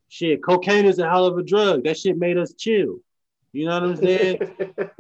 [0.08, 1.84] shit, cocaine is a hell of a drug.
[1.84, 3.00] That shit made us chill.
[3.52, 4.38] You know what I'm saying?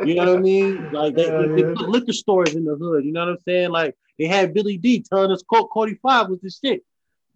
[0.04, 0.90] You know what I mean?
[0.92, 3.06] Like they, Yeah, they, they put liquor stores in the hood.
[3.06, 3.70] You know what I'm saying?
[3.70, 6.84] Like they had Billy Dee telling us Colt 45 was the shit.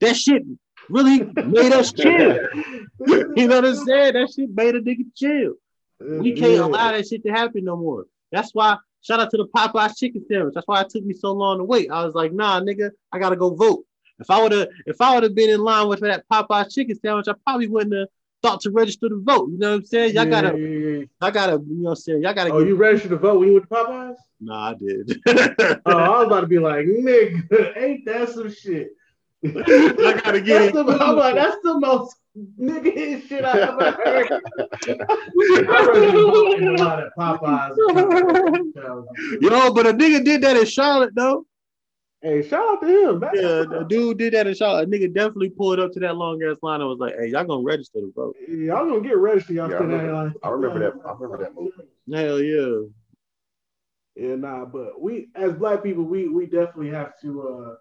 [0.01, 0.43] That shit
[0.89, 2.37] really made us chill.
[3.05, 4.13] You know what I'm saying?
[4.13, 5.53] That shit made a nigga chill.
[5.99, 6.65] We can't Yeah.
[6.65, 8.05] allow that shit to happen no more.
[8.31, 10.53] That's why shout out to the Popeyes chicken sandwich.
[10.55, 11.89] That's why it took me so long to wait.
[11.91, 13.85] I was like, nah, nigga, I gotta go vote.
[14.19, 16.99] If I would have, if I would have been in line with that Popeyes chicken
[16.99, 18.07] sandwich, I probably wouldn't have
[18.41, 19.49] thought to register to vote.
[19.51, 20.15] You know what I'm saying?
[20.15, 20.67] Y'all Yeah, gotta, yeah,
[20.99, 21.05] yeah.
[21.21, 22.21] I gotta, you know what I'm saying?
[22.23, 22.67] Y'all gotta Oh, get.
[22.67, 24.15] you registered to vote when you went to Popeyes?
[24.41, 25.21] Nah, I did.
[25.85, 28.91] Oh, I was about to be like, nigga, ain't that some shit?
[29.45, 30.85] I gotta get That's it.
[30.85, 32.15] the, I'm like, that's the most
[32.59, 34.27] nigga shit I ever heard.
[34.87, 37.75] I read the book in a lot of Popeyes.
[39.41, 41.45] Yo, but a nigga did that in Charlotte though.
[42.21, 43.19] Hey, shout out to him.
[43.21, 44.89] That's Yeah, the dude did that in Charlotte.
[44.89, 47.45] A nigga definitely pulled up to that long ass line and was like, "Hey, y'all
[47.45, 49.55] gonna register to vote?" Y'all gonna get registered.
[49.55, 50.93] Y'all Yeah, I remember- ain't like, I remember that.
[51.05, 51.89] I remember that movement.
[52.13, 52.79] Hell yeah.
[54.15, 57.75] Yeah, nah, but we as black people, we we definitely have to uh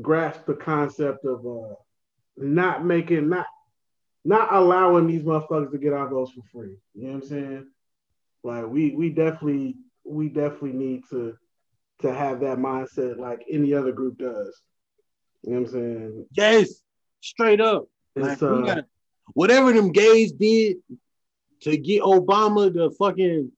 [0.00, 1.74] grasp the concept of uh
[2.36, 3.46] not making not
[4.24, 6.76] not allowing these motherfuckers to get our votes for free.
[6.94, 7.70] You know what I'm saying?
[8.44, 11.36] Like we we definitely we definitely need to
[12.00, 14.60] to have that mindset like any other group does.
[15.42, 16.26] You know what I'm saying?
[16.32, 16.82] Yes,
[17.20, 17.86] straight up.
[18.16, 18.86] Like, uh, gotta,
[19.34, 20.76] whatever them gays did
[21.62, 23.50] to get Obama to fucking,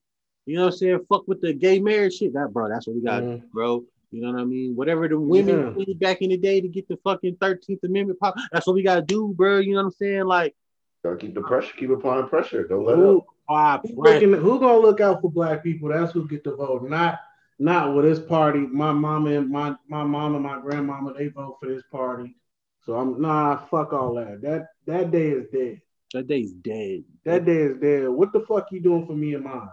[0.47, 2.33] you know what I'm saying, fuck with the gay marriage shit.
[2.35, 3.43] That bro, that's what we got, Mhm.
[3.53, 3.85] bro.
[4.13, 4.77] You know what I mean?
[4.77, 5.85] Whatever the women Yeah.
[5.85, 8.83] did back in the day to get the fucking 13th Amendment pop, that's what we
[8.83, 9.59] gotta do, bro.
[9.59, 10.25] You know what I'm saying?
[10.25, 10.55] Like,
[11.03, 11.75] Gotta keep the pressure.
[11.77, 12.67] Keep applying pressure.
[12.67, 13.27] Don't let Ooh, up.
[13.49, 15.89] I Who, who gonna look out for black people?
[15.89, 16.89] That's who get the vote.
[16.89, 17.21] Not
[17.59, 18.61] not with this party.
[18.61, 22.37] My mama and my my mama, my grandmama, they vote for this party.
[22.85, 24.41] So I'm nah, fuck all that.
[24.43, 25.81] That that day is dead.
[26.13, 27.05] That day is dead.
[27.25, 28.09] That day is dead.
[28.09, 29.69] What the fuck you doing for me and mine?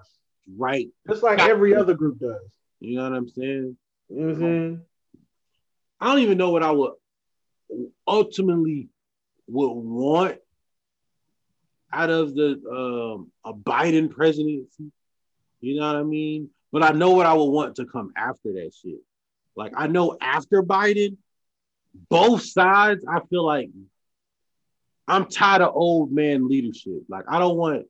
[0.57, 0.87] Right.
[1.07, 2.41] Just like every other group does.
[2.79, 3.77] You know what I'm saying?
[4.09, 4.81] You know what I'm saying?
[5.99, 6.93] I don't even know what I would
[8.07, 8.89] ultimately
[9.47, 10.37] would want
[11.91, 14.91] out of the um a Biden presidency.
[15.61, 16.49] You know what I mean?
[16.73, 18.99] But I know what I would want to come after that shit.
[19.55, 21.17] Like I know after Biden,
[22.09, 23.69] both sides, I feel like
[25.07, 27.03] I'm tired of old man leadership.
[27.07, 27.85] Like I don't want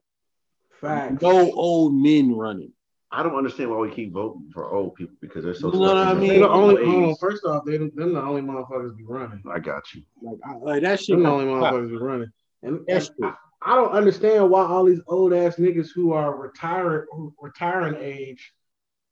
[0.81, 1.21] Facts.
[1.21, 2.73] no old men running.
[3.09, 5.71] I don't understand why we keep voting for old people because they're so.
[5.71, 6.27] You know what I mean?
[6.27, 6.85] They the only ways.
[6.85, 9.41] hold on, first off, they're the only motherfuckers be running.
[9.49, 10.01] I got you.
[10.21, 11.15] Like, I, like that shit.
[11.15, 12.31] Them the only motherfuckers be running.
[12.63, 13.27] And, and That's true.
[13.29, 17.07] I, I don't understand why all these old ass niggas who are retired
[17.39, 18.51] retiring age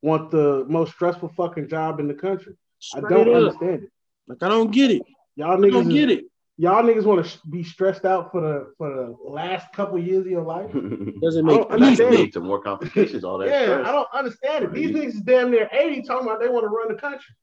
[0.02, 2.54] want the most stressful fucking job in the country.
[2.94, 3.34] I don't up.
[3.34, 3.90] understand it.
[4.26, 5.02] Like I don't get it.
[5.36, 6.24] Y'all I niggas don't is- get it.
[6.58, 10.20] Y'all niggas want to sh- be stressed out for the for the last couple years
[10.20, 10.70] of your life.
[11.22, 11.96] Doesn't I make don't any understand.
[11.96, 12.10] sense.
[12.16, 13.24] lead to more complications.
[13.24, 13.48] All that.
[13.48, 13.88] Yeah, stress.
[13.88, 14.72] I don't understand it.
[14.74, 17.34] These niggas is damn near 80 talking about they want to run the country.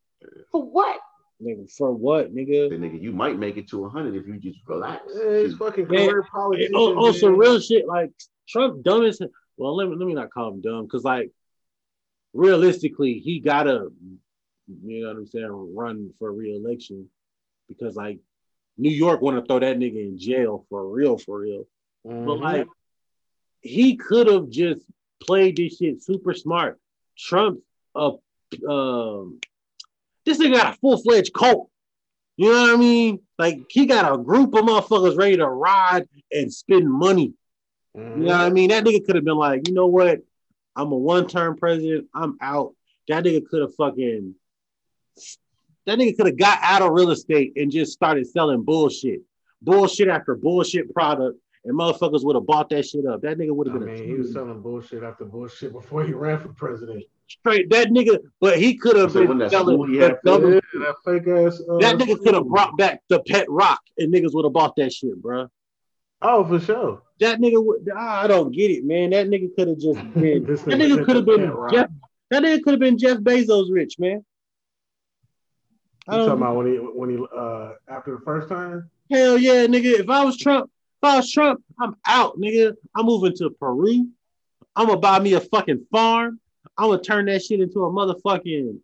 [0.51, 0.99] For what?
[1.41, 2.69] Nigga, for what, nigga?
[2.69, 5.01] Say, nigga, you might make it to 100 if you just relax.
[5.07, 6.05] It's fucking Yeah.
[6.07, 6.75] career oh, politicians.
[6.75, 7.87] Oh, oh, some real shit.
[7.87, 8.11] Like
[8.47, 9.19] Trump, dumb as
[9.57, 9.75] well.
[9.75, 11.31] Let me let me not call him dumb because like
[12.33, 13.89] realistically, he gotta,
[14.83, 17.09] you know what I'm saying, run for re-election
[17.67, 18.19] because like
[18.77, 21.65] New York want to throw that nigga in jail for real, for real.
[22.25, 22.41] But Mhm.
[22.41, 22.67] like
[23.61, 24.81] he could have just
[25.21, 26.79] played this shit super smart.
[27.17, 27.61] Trump's
[27.95, 28.13] a
[28.67, 29.39] um
[30.25, 31.69] this nigga got a full fledged cult.
[32.37, 33.19] You know what I mean?
[33.37, 37.33] Like he got a group of motherfuckers ready to ride and spend money.
[38.15, 38.69] You know what I mean?
[38.69, 40.21] That nigga could have been like, you know what?
[40.79, 42.07] I'm a one-term president.
[42.13, 42.73] I'm out.
[43.09, 44.33] That nigga could have fucking
[45.85, 49.21] that nigga could have got out of real estate and just started selling bullshit.
[49.61, 51.37] Bullshit after bullshit product.
[51.65, 53.21] And motherfuckers would have bought that shit up.
[53.23, 56.13] That nigga would have been mean, a he was selling bullshit after bullshit before he
[56.13, 57.03] ran for president.
[57.27, 60.53] straight that nigga, but he could have So been that selling school he had double-
[60.53, 61.61] Yeah, that fake ass.
[61.69, 64.77] Uh, that nigga could have brought back the pet rock and niggas would have bought
[64.77, 65.47] that shit, bro.
[66.21, 67.01] Oh, for sure.
[67.19, 69.09] That nigga would I don't get it, man.
[69.11, 71.51] That nigga could have just been that nigga could have been.
[71.71, 71.89] Jeff
[72.31, 74.23] that nigga could have been Jeff Bezos rich, man.
[76.11, 78.89] You talking about when he when he uh after the first time?
[79.11, 79.99] hell yeah, nigga.
[79.99, 80.69] If I was Trump,
[81.01, 82.73] if I was Trump, I'm out, nigga.
[82.95, 84.07] I'm moving to Peru.
[84.75, 86.39] I'm gonna buy me a fucking farm.
[86.77, 88.79] I'm gonna turn that shit into a motherfucking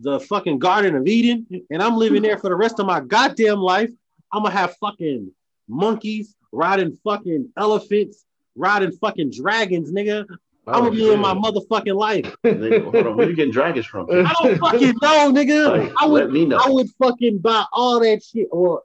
[0.00, 3.58] the fucking Garden of Eden, and I'm living there for the rest of my goddamn
[3.58, 3.90] life.
[4.32, 5.30] I'm gonna have fucking
[5.68, 10.26] monkeys riding fucking elephants, riding fucking dragons, nigga.
[10.64, 12.36] I'm Oh, gonna be in my motherfucking life.
[12.44, 14.06] Nigga, hold on, where you getting dragons from?
[14.08, 15.86] I don't fucking know, nigga.
[15.86, 16.60] Like, I would let me know.
[16.64, 18.46] I would fucking buy all that shit.
[18.52, 18.82] Or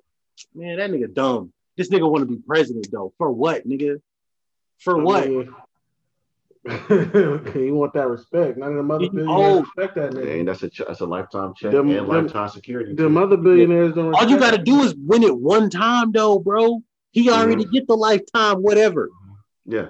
[0.55, 1.53] man, that nigga dumb.
[1.75, 3.13] This nigga want to be president though.
[3.19, 4.01] For what, nigga?
[4.79, 5.27] For what?
[5.29, 5.53] you
[7.75, 8.57] want that respect?
[8.57, 9.65] None of them other He billionaires old.
[9.75, 10.39] respect that nigga.
[10.39, 12.93] And that's a ch- that's a lifetime check Them- and them- lifetime security.
[12.95, 13.23] Them too.
[13.23, 14.13] other billionaires don't.
[14.13, 16.81] All you gotta do is win it one time though, bro.
[17.17, 19.09] He already get the lifetime, whatever.
[19.65, 19.87] Yeah,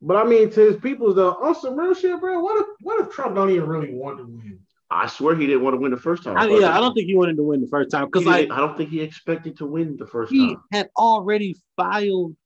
[0.00, 2.38] But I mean, to his people though, on some real shit, bro.
[2.40, 4.60] What if what if Trump don't even really want to win?
[4.90, 6.36] I swear he didn't want to win the first time.
[6.38, 8.58] I, yeah, I don't think he wanted to win the first time because like I
[8.58, 10.62] don't think he expected to win the first he time.
[10.70, 12.36] He had already filed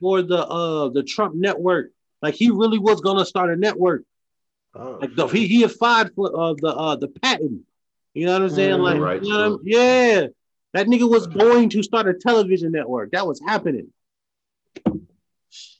[0.00, 1.90] for the uh the Trump network.
[2.20, 4.02] Like he really was gonna start a network.
[4.74, 7.62] Oh, Like the, he he had filed for uh, the uh the patent.
[8.14, 8.78] You know what I'm saying?
[8.78, 10.26] Mm, like right, you know what I'm- yeah,
[10.72, 13.12] that nigga was going to start a television network.
[13.12, 13.92] That was happening.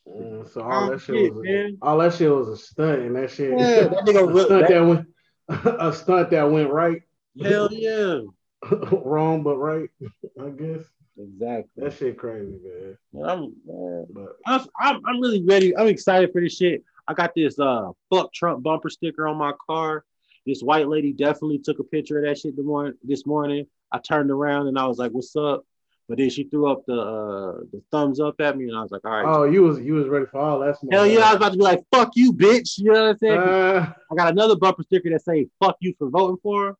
[0.09, 1.79] Mm, so all that Oh, shit shit, was man.
[1.81, 4.61] a, all that shit was a stunt, and that shit Yeah, that nigga a stunt
[4.61, 5.07] that- that went
[5.81, 7.03] a stunt that went right,
[7.41, 8.21] Hell yeah,
[9.05, 9.89] wrong but right.
[10.41, 10.85] I guess
[11.17, 11.69] exactly.
[11.85, 12.99] that shit crazy, man.
[13.13, 15.77] Man, I'm, man, But I'm, I'm I'm really ready.
[15.77, 16.85] I'm excited for this shit.
[17.09, 20.05] I got this uh fuck Trump bumper sticker on my car.
[20.47, 23.67] This white lady definitely took a picture of that shit the morning this morning.
[23.93, 25.65] I turned around and I was like, "What's up?"
[26.09, 28.91] But then she threw up the uh the thumbs up at me, and I was
[28.91, 30.79] like, "All right." oh, you was you was ready for all that.
[30.79, 30.93] smoke.
[30.93, 33.19] Hell yeah, I was about to be like, "Fuck you, bitch." You know what I'm
[33.19, 33.39] saying?
[33.39, 36.77] Uh, I got another bumper sticker that say "Fuck you for voting for." her.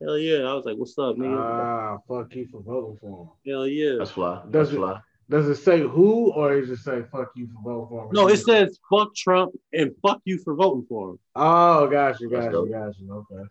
[0.00, 0.48] Hell yeah!
[0.48, 3.52] I was like, "What's up, nigga?" ah, fuck you for voting for him.
[3.52, 3.96] Hell yeah!
[3.98, 4.42] That's fly.
[4.50, 5.00] Does That's it- fly.
[5.30, 8.10] Does it say who, or is it just say fuck you for voting for him?
[8.12, 12.28] No, it says "Fuck Trump" and "Fuck you for voting for him." Oh, got you,
[12.28, 13.12] That's got you, got you.
[13.12, 13.48] Okay.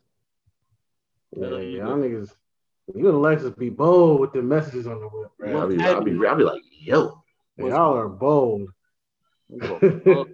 [1.38, 1.88] Yeah, Hell yeah, yeah.
[1.88, 2.32] y'all niggas.
[2.96, 5.56] You and Alexis be bold with the messages on the whip, Yeah, man.
[5.58, 7.24] I'll be, I'll be, I'll be like, yo,
[7.58, 8.70] Y'all are bold.
[9.54, 10.28] I don't give a fuck.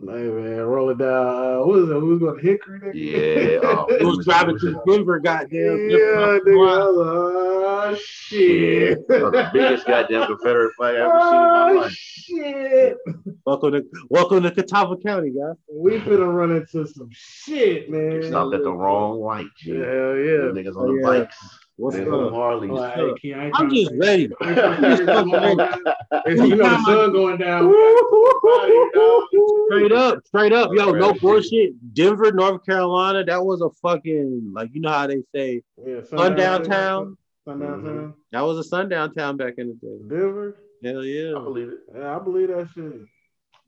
[0.00, 1.26] Hey man, roll it down.
[1.26, 1.94] Uh, what is it?
[1.94, 2.78] Who's going to Hickory?
[2.80, 2.92] nigga?
[2.94, 3.68] Yeah.
[3.68, 3.86] Oh,
[4.20, 5.50] It driving to Denver, goddamn.
[5.88, 6.70] Yeah, nigga.
[6.70, 8.98] I was like, oh shit.
[9.10, 11.92] Oh, the biggest goddamn Confederate flag I ever seen in my Oh life.
[11.92, 12.96] shit.
[13.44, 15.56] Welcome to welcome to Catawba County, guys.
[15.72, 18.12] We finna run into some shit, man.
[18.12, 19.70] It's not at the wrong light, G.
[19.70, 20.62] Hell Them yeah.
[20.62, 21.20] Niggas on the Yeah.
[21.20, 21.58] bikes.
[21.78, 22.32] What's Niggas on the up?
[22.32, 22.70] Harleys.
[22.72, 24.28] Like, hey, Ken, I I'm just ready.
[24.40, 25.56] I ain't trying to say I'm just something, ready.
[25.56, 26.48] man.
[26.50, 27.72] You know the sun going down.
[29.66, 31.94] Straight up, straight up, yo, no bullshit.
[31.94, 36.64] Denver, North Carolina, that was a fucking like you know how they say Yeah, sundown
[36.64, 37.16] town.
[37.44, 38.14] Sundown town.
[38.32, 39.98] That was a sundown town back in the day.
[40.08, 40.56] Denver.
[40.82, 41.36] Hell yeah.
[41.36, 41.78] I believe it.
[41.96, 42.92] Yeah, I believe that shit.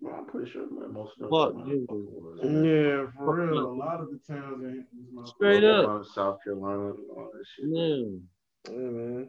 [0.00, 1.86] Well, I'm pretty sure man, most of Fuck, them.
[1.86, 2.66] dude.
[2.66, 3.66] Yeah, for real.
[3.66, 4.86] A lot of the towns ain't.
[5.28, 6.06] Straight up.
[6.14, 7.66] South Carolina, all that shit.
[7.68, 8.72] Yeah.
[8.72, 9.28] Yeah, man.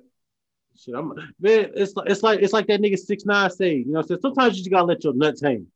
[0.77, 1.71] Shit, I'm man.
[1.75, 3.75] It's like it's like it's like that nigga six nine say.
[3.75, 5.67] You know, what I'm saying sometimes you just gotta let your nuts hang.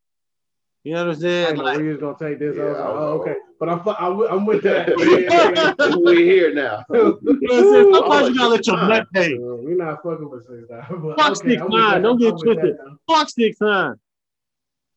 [0.85, 1.47] You know what I'm saying?
[1.47, 2.55] didn't Like, we was gonna take this.
[2.55, 3.35] Yeah, I was like, oh, okay.
[3.59, 4.89] But I'm, fu- I w- I'm with that.
[5.79, 6.83] Yeah, We're here now.
[6.89, 7.93] you know what I'm?
[7.93, 9.43] Sometimes Oh, you gotta let your six nuts hang.
[9.43, 10.83] Uh, we not fucking with six nine.
[11.17, 12.01] Fuck okay, six nine.
[12.03, 12.77] don't get I'm with that twisted.
[12.85, 13.15] now.
[13.15, 13.95] Fuck six nine.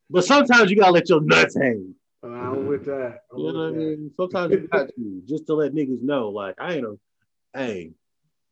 [0.09, 1.95] But sometimes you gotta let your nuts hang.
[2.23, 3.19] Uh, I'm with that.
[3.31, 4.11] I'm You know what I mean?
[4.15, 6.99] Sometimes you got to just to let niggas know, like I ain't a,
[7.53, 7.91] hey,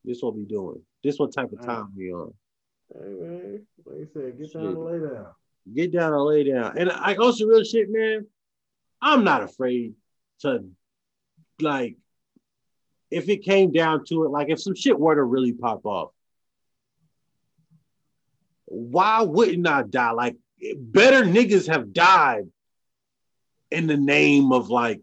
[0.06, 0.82] this what we doing.
[1.04, 2.34] This what type of time we on.
[2.93, 4.78] Hey man, like you said, get down Shit.
[4.78, 5.28] and lay down.
[5.74, 6.78] Get down and lay down.
[6.78, 8.26] And I also real shit, man.
[9.02, 9.93] I'm not afraid
[10.41, 10.63] to
[11.60, 11.98] like
[13.10, 16.12] if it came down to it, like if some shit were to really pop off,
[18.65, 20.12] why wouldn't I die?
[20.12, 20.36] Like
[20.78, 22.46] better niggas have died
[23.72, 25.02] in the name of like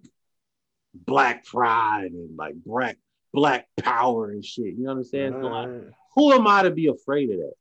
[0.95, 2.99] black pride and like black
[3.33, 4.75] black power and shit.
[4.77, 5.33] You know what I'm saying?
[5.41, 5.69] So, like,
[6.15, 7.53] who am I to be afraid of that?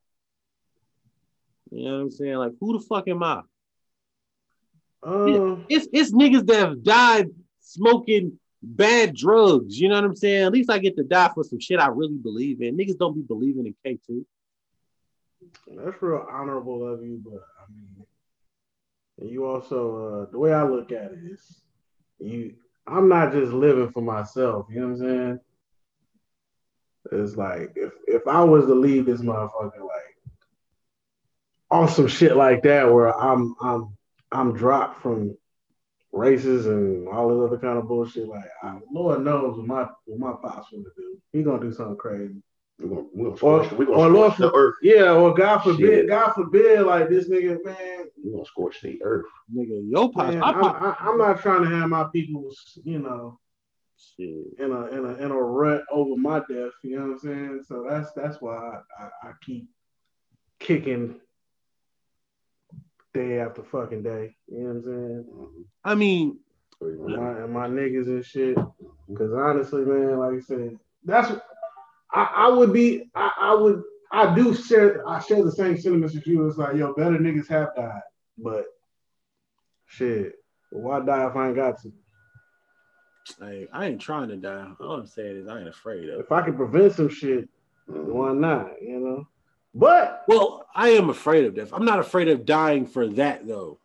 [1.70, 2.36] You know what I'm saying?
[2.36, 3.42] Like, who the fuck am I?
[5.02, 7.28] Um, It's it's niggas that have died
[7.60, 9.78] smoking bad drugs.
[9.78, 10.44] You know what I'm saying?
[10.44, 12.76] At least I get to die for some shit I really believe in.
[12.76, 14.24] Niggas don't be believing in K2.
[15.76, 17.42] that's real honorable of you, but
[19.18, 21.62] and you also uh, the way I look at it is,
[22.18, 22.54] you.
[22.86, 24.66] I'm not just living for myself.
[24.68, 25.40] You know what I'm saying?
[27.12, 30.30] It's like if if I was to leave this motherfucker like
[31.70, 33.96] on some shit like that, where I'm I'm
[34.32, 35.36] I'm dropped from
[36.12, 38.28] races and all this other kind of bullshit.
[38.28, 41.18] Like, I, Lord knows what my what my pops gonna do.
[41.32, 42.42] He gonna do something crazy.
[42.78, 44.74] We're gonna, we're gonna Or, scorch, we're or gonna Lord, scorch the earth.
[44.82, 46.08] yeah, or God forbid, Shit.
[46.08, 48.06] God forbid, like this nigga, man.
[48.22, 49.26] We're gonna scorch the earth.
[49.54, 52.50] Nigga, yo pops, man my I'm, I, I'm not trying to have my people,
[52.82, 53.38] you know,
[53.96, 54.58] shit.
[54.58, 56.72] in a in a in a rut over my death.
[56.82, 57.62] You know what I'm saying?
[57.68, 59.68] So that's that's why I, I, I keep
[60.58, 61.20] kicking
[63.12, 64.34] day after fucking day.
[64.48, 65.24] You know what I'm saying?
[65.32, 65.62] Mm-hmm.
[65.84, 66.38] I mean,
[66.80, 68.56] and my, and my niggas and shit.
[68.56, 69.12] Mm-hmm.
[69.12, 71.30] Because honestly, man, like I said, that's
[72.14, 76.16] I, I would be I, I would I do share I share the same sentiments
[76.16, 76.46] as you.
[76.46, 78.00] It's like yo, better niggas have died,
[78.38, 78.66] but
[79.86, 80.34] shit,
[80.70, 81.92] why die if I ain't got to?
[83.40, 84.68] Like, I ain't trying to die.
[84.80, 86.20] All I'm saying is I ain't afraid of.
[86.20, 87.48] If I can prevent some shit,
[87.86, 88.82] why not?
[88.82, 89.28] You know.
[89.74, 91.72] But Well, I am afraid of death.
[91.72, 93.80] I'm not afraid of dying for that though.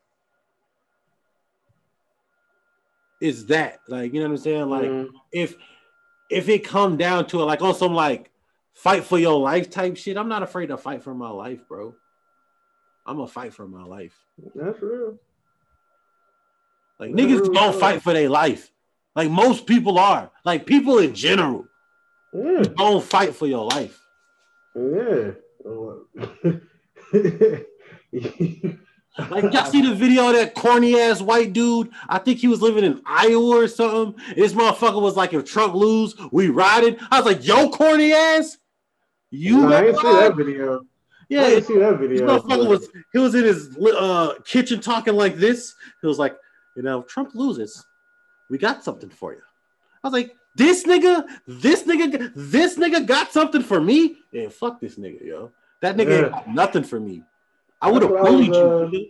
[3.22, 4.70] It's that, like, you know what I'm saying?
[4.70, 5.56] Like, mm, if
[6.30, 8.30] if it come down to it, like on some like
[8.74, 11.96] fight for your life type shit, I'm not afraid to fight for my life, bro.
[13.06, 14.13] I'm gonna fight for my life.
[14.56, 15.18] that's real.
[17.00, 18.72] Like Yeah, niggas real don't fight for their life.
[19.15, 20.32] Like most people are.
[20.46, 21.65] Like people in general
[22.34, 24.00] Yeah, don't fight for your life.
[24.76, 25.32] yeah.
[25.65, 26.06] Oh,
[29.29, 31.89] Like y'all see the video of that corny ass white dude?
[32.08, 34.21] I think he was living in Iowa or something.
[34.36, 36.97] This motherfucker was like, if Trump lose, we riding.
[37.12, 38.58] I was like, yo, corny ass.
[39.32, 40.82] You Nah, I ain't see that video.
[41.29, 42.25] Yeah, I Yeah, didn't see that video.
[42.25, 45.75] This motherfucker was he was in his uh, kitchen talking like this.
[46.01, 46.36] He was like,
[46.75, 47.86] you know, if Trump loses,
[48.49, 49.41] we got something for you.
[50.03, 54.17] I was like, this nigga, this nigga, this nigga got something for me.
[54.32, 55.51] Yeah, fuck this nigga, yo.
[55.82, 57.23] That nigga ain't got nothing for me.
[57.82, 59.10] I would have what I was, bullied you.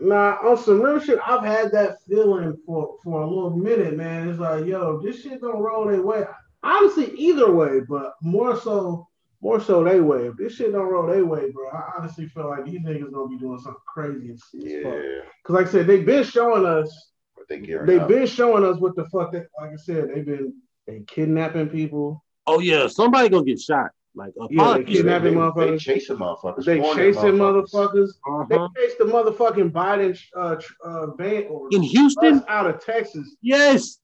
[0.00, 4.28] Nah, on some real shit, I've had that feeling for for a little minute, man.
[4.28, 6.24] It's like, yo, this shit don't roll their way.
[6.62, 9.08] Honestly, either way, but more so,
[9.40, 10.26] more so they way.
[10.28, 13.28] If this shit don't roll their way, bro, I honestly feel like these niggas gonna
[13.28, 15.02] be doing something crazy as, as Yeah, fuck.
[15.44, 17.10] Cause like I said, they've been showing us,
[17.48, 18.08] they gearing they've up.
[18.08, 19.32] been showing us what the fuck.
[19.32, 20.54] That, like I said, they've been
[20.86, 22.24] they kidnapping people.
[22.46, 23.90] Oh yeah, somebody gonna get shot.
[24.14, 24.94] Like a Yeah, they politician.
[24.94, 25.70] kidnapping they, motherfuckers.
[25.70, 26.64] They chasing motherfuckers.
[26.64, 28.08] They scorning chasing motherfuckers.
[28.48, 28.68] They Uh-huh.
[28.76, 33.36] chased the motherfucking Biden uh, uh, van or In Houston, out of Texas.
[33.42, 33.98] yes.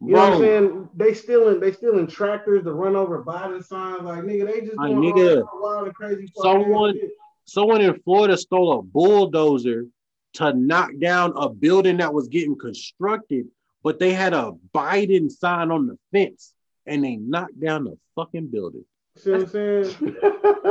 [0.00, 0.88] You know what I'm saying?
[0.96, 4.02] They stealing, they stealing tractors to run over Biden signs.
[4.02, 6.26] Like nigga, they just My doing all nigga, that wild and crazy.
[6.34, 7.10] someone- shit.
[7.46, 9.86] someone in Florida stole a bulldozer
[10.34, 13.46] to knock down a building that was getting constructed,
[13.84, 16.52] but they had a Biden sign on the fence
[16.86, 18.84] and they knocked down the fucking building.
[19.16, 19.84] See what I'm saying?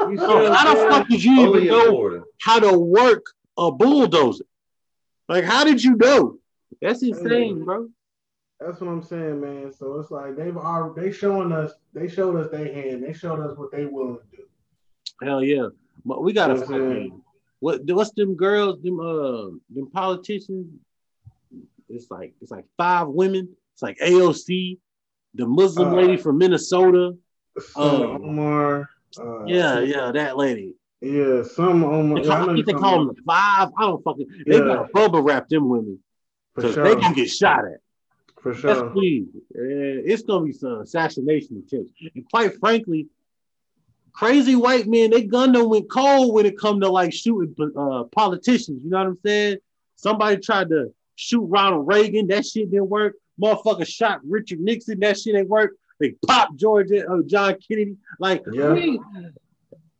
[0.10, 0.90] You see what how I'm the saying?
[0.92, 2.24] fuck did you even know Florida.
[2.42, 3.26] how to work
[3.58, 4.44] a bulldozer?
[5.30, 6.38] Like, how did you know?
[6.82, 7.88] That's insane, bro.
[8.60, 9.72] That's what I'm saying, man.
[9.72, 13.40] So it's like they've already they showing us, they showed us their hand, they showed
[13.40, 14.44] us what they willing to do.
[15.26, 15.68] Hell yeah.
[16.06, 16.90] But we gotta Yes, sir.
[16.90, 17.22] fucking
[17.60, 20.68] what what's them girls, them uh them politicians?
[21.88, 23.48] It's like it's like five women.
[23.74, 24.78] It's like AOC,
[25.36, 27.16] the Muslim Uh, lady from Minnesota.
[27.60, 28.14] Some Oh.
[28.24, 28.90] Omar.
[29.20, 30.76] Uh, Yeah, yeah, that lady.
[31.02, 31.44] yeah.
[31.44, 32.22] Some Omar.
[32.22, 33.70] They Yeah, I call, know I think they call them the five.
[33.78, 34.28] I don't fucking.
[34.48, 34.66] They Yeah.
[34.66, 36.00] gotta bubble wrap them women
[36.56, 36.84] for because sure.
[36.84, 37.80] they gonna get shot at.
[38.42, 38.90] for That's sure.
[38.90, 39.28] please.
[39.56, 41.94] Uh, it's gonna be some assassination attempts.
[42.16, 43.08] And quite frankly,
[44.12, 48.04] crazy white men, they gun them went cold when it come to like shooting uh,
[48.06, 48.84] politicians.
[48.84, 49.58] You know what I'm saying?
[49.96, 53.16] Somebody tried to shoot Ronald Reagan, that shit didn't work.
[53.42, 55.72] Motherfucker shot Richard Nixon, that shit didn't work.
[56.00, 57.98] They pop George uh, John Kennedy.
[58.20, 58.74] Like, Yeah.
[58.74, 59.00] we-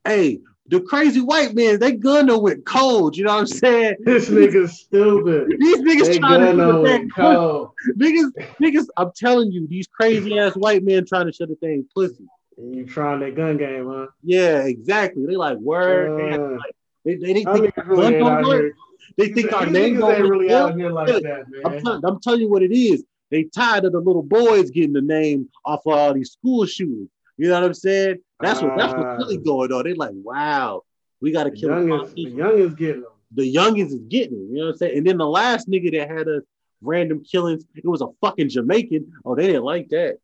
[0.06, 3.16] hey, the crazy white men, they gun them went cold.
[3.18, 3.96] You know what I'm saying?
[4.00, 5.48] This nigga's stupid.
[5.60, 7.10] These niggas They trying to gun do the on thing.
[7.10, 7.70] cold.
[7.98, 11.86] Niggas, niggas, I'm telling you, these crazy ass white men trying to shut the thing
[11.94, 12.26] pussy.
[12.58, 14.08] You trying that gun game, huh?
[14.24, 15.26] Yeah, exactly.
[15.26, 16.18] They like word.
[16.20, 16.58] They, Uh,
[17.04, 18.62] they, they, they I think, really Gun out don't work.
[18.62, 18.74] here.
[19.18, 20.54] they think our name don't ain't really work.
[20.54, 21.20] out here like Yeah.
[21.20, 22.02] that, I'm, man.
[22.06, 23.04] I'm telling you what it is.
[23.34, 27.10] They tired of the little boys getting the name off of all these school shootings.
[27.38, 28.18] You know what I'm saying?
[28.40, 28.98] That's what that's Ah.
[29.18, 29.84] what's really going on.
[29.84, 30.84] They're like, wow,
[31.20, 33.12] we got to kill the youngest, the youngest getting them.
[33.36, 34.50] the youngest is getting it.
[34.52, 34.98] You know what I'm saying?
[35.00, 36.44] And then the last nigga that had us
[36.82, 39.12] random killings, it was a fucking Jamaican.
[39.26, 40.18] Oh, they didn't like that.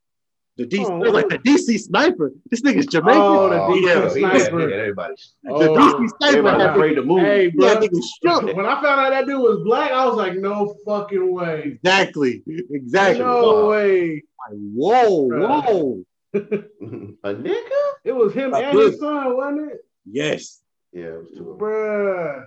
[0.59, 2.31] The DC, Oh, like the DC sniper.
[2.51, 3.21] This nigga's Jamaican.
[3.21, 4.59] Oh, the Oh, DC yeah, sniper.
[4.59, 4.69] he oh.
[4.69, 5.13] had everybody.
[5.43, 7.21] the Oh, DC sniper Everybody had afraid to move.
[7.21, 7.65] Hey, bro.
[7.65, 8.55] yeah, nigga shook.
[8.57, 11.79] When I found out that dude was black, I was like, no fucking way.
[11.83, 12.43] Exactly.
[12.71, 13.23] Exactly.
[13.23, 13.69] No Wow.
[13.69, 14.23] way.
[14.49, 15.65] Like, whoa, Bruh.
[15.65, 16.03] whoa.
[16.33, 17.81] a nigga?
[18.03, 19.77] It was him A and good- his son, wasn't it?
[20.05, 20.61] Yes.
[20.91, 21.67] Yeah, it was two of them.
[21.67, 22.43] Bruh.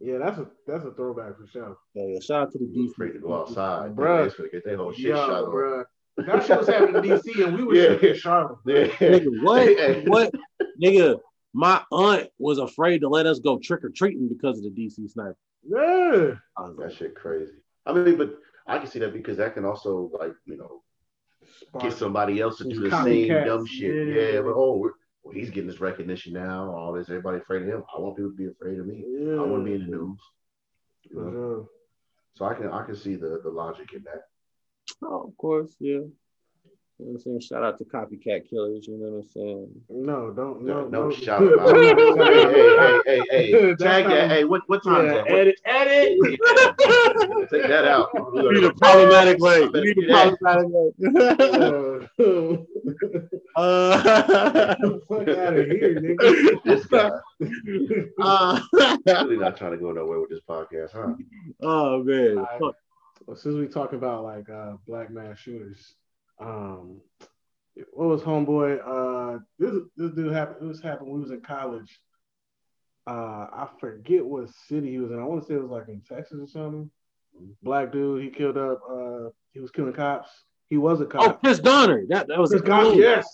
[0.00, 1.76] Yeah, that's a that's a throwback for sure.
[1.94, 2.90] Yeah, yeah, shout out to the He DC.
[2.90, 3.94] afraid to go outside.
[3.94, 4.18] Bruh.
[4.18, 5.50] They was finna get their whole shit Yo, shot on.
[5.50, 5.84] bruh.
[6.16, 7.88] That shit was happening in DC and we were Yeah.
[7.90, 8.58] shooting in Charlotte.
[8.66, 8.86] Yeah.
[8.86, 10.08] Nigga, what?
[10.08, 10.34] What?
[10.82, 11.18] Nigga,
[11.52, 15.08] my aunt was afraid to let us go trick or treating because of the DC
[15.10, 15.36] sniper.
[15.66, 16.34] Yeah.
[16.56, 17.52] That like, shit crazy.
[17.86, 20.82] I mean, but I can see that because that can also like you know
[21.80, 23.46] get somebody else to It's do the same copycats.
[23.46, 24.08] dumb shit.
[24.08, 24.22] Yeah.
[24.34, 26.70] Yeah, but oh, we're, well, he's getting this recognition now.
[26.74, 27.82] All this, everybody afraid of him.
[27.96, 29.04] I want people to be afraid of me.
[29.06, 29.34] Yeah.
[29.34, 30.18] I want to be in the news.
[31.10, 31.30] You know?
[31.30, 31.66] sure.
[32.36, 34.22] So I can I can see the the logic in that.
[35.02, 36.00] Oh, of course, yeah.
[37.00, 37.40] You know what I'm saying?
[37.40, 39.68] Shout out to copycat killers, you know what I'm saying?
[39.90, 41.10] No, don't No, no no, no.
[41.10, 41.76] shout out.
[41.76, 44.30] hey, hey, hey, hey, hey, tag not- that.
[44.30, 45.30] Hey, what what time Yeah, is that?
[45.32, 46.18] Edit, edit.
[47.50, 48.10] Take that out.
[48.32, 49.64] We need a problematic way.
[49.64, 52.58] I better need a problematic way.
[53.56, 54.74] uh,
[55.08, 56.62] Fuck out of here, nigga.
[56.64, 57.10] This guy
[58.22, 58.60] uh,
[59.24, 61.14] really not trying to go nowhere with this podcast, huh?
[61.62, 62.38] oh man.
[62.38, 62.60] Alright.
[62.60, 62.76] Fuck.
[63.26, 65.94] Well, since we talk about like uh black mass shooters,
[66.40, 67.00] um,
[67.92, 68.80] what was homeboy?
[68.84, 70.70] Uh, this this dude happened.
[70.70, 72.00] This happened when we was in college.
[73.06, 75.18] Uh, I forget what city he was in.
[75.18, 76.90] I want to say it was like in Texas or something.
[77.62, 78.22] Black dude.
[78.22, 78.80] He killed up.
[78.88, 80.28] Uh, he was killing cops.
[80.68, 81.22] He was a cop.
[81.22, 81.42] Oh, cop.
[81.42, 82.04] Chris Dorner.
[82.08, 83.26] That that was Chris a Cop, yes.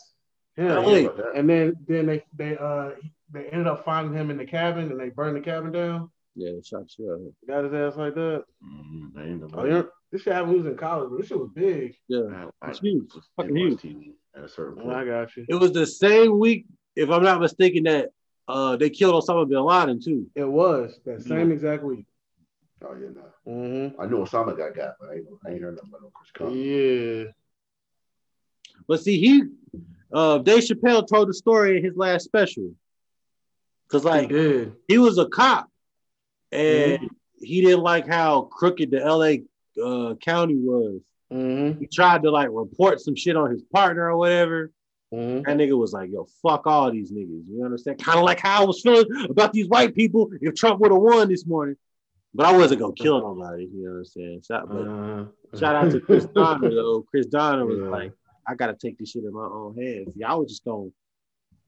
[0.56, 0.78] Yeah.
[0.78, 1.08] LA.
[1.34, 2.90] And then then they they uh
[3.30, 6.10] they ended up finding him in the cabin and they burned the cabin down.
[6.36, 7.34] Yeah, shot you.
[7.46, 8.44] Got his ass like that.
[8.64, 9.82] Mhm, ain't Oh, yeah.
[10.12, 11.96] This shit happened when was in college, but this shit was big.
[12.08, 12.20] Yeah.
[12.62, 13.10] I- I- It's huge.
[13.14, 14.14] it Fucking huge.
[14.34, 15.44] At a certain Oh, I got you.
[15.48, 18.10] It was the same week, if I'm not mistaken, that
[18.48, 20.28] uh they killed Osama bin Laden too.
[20.34, 22.06] It was that same exact week.
[22.82, 23.52] Oh yeah, no.
[23.52, 24.00] Mm-hmm.
[24.00, 26.30] I knew Osama got got, but I ain't, I ain't heard nothing about no Chris
[26.32, 26.56] Connor.
[26.56, 27.24] Yeah.
[28.88, 29.42] But see, he
[30.12, 32.72] uh Dave Chappelle told the story in his last special.
[33.88, 34.74] Cause He like did.
[34.88, 35.69] he was a cop
[36.52, 41.00] and he didn't like how crooked the LA uh, county was.
[41.32, 41.80] Mm-hmm.
[41.80, 44.72] He tried to like report some shit on his partner or whatever.
[45.14, 45.42] Mm-hmm.
[45.42, 47.44] That nigga was like, yo, fuck all these niggas.
[47.48, 48.02] You understand?
[48.02, 51.00] Kind of like how I was feeling about these white people if Trump would have
[51.00, 51.76] won this morning.
[52.32, 53.64] But I wasn't gonna kill nobody.
[53.64, 54.42] You know what I'm saying?
[54.46, 55.24] Shout, Uh,
[55.58, 57.02] shout out to Chris Dorner though.
[57.10, 57.88] Chris Dorner was Yeah.
[57.88, 58.12] like,
[58.46, 60.12] I gotta take this shit in my own hands.
[60.14, 60.90] Yeah, I was just gonna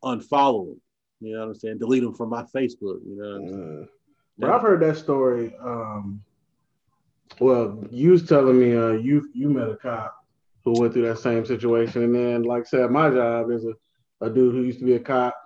[0.05, 0.80] unfollow him,
[1.20, 1.78] You know what I'm saying?
[1.78, 3.01] Delete him from my Facebook.
[3.05, 3.87] You know.
[4.37, 4.51] What I'm saying?
[4.51, 5.55] But I've heard that story.
[5.62, 6.22] Um,
[7.41, 10.16] well, you was telling me uh, you you met a cop
[10.64, 13.74] who went through that same situation, and then, like I said, my job is a,
[14.24, 15.37] a dude who used to be a cop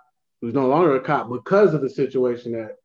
[0.41, 2.76] who's no longer a cop because of the situation that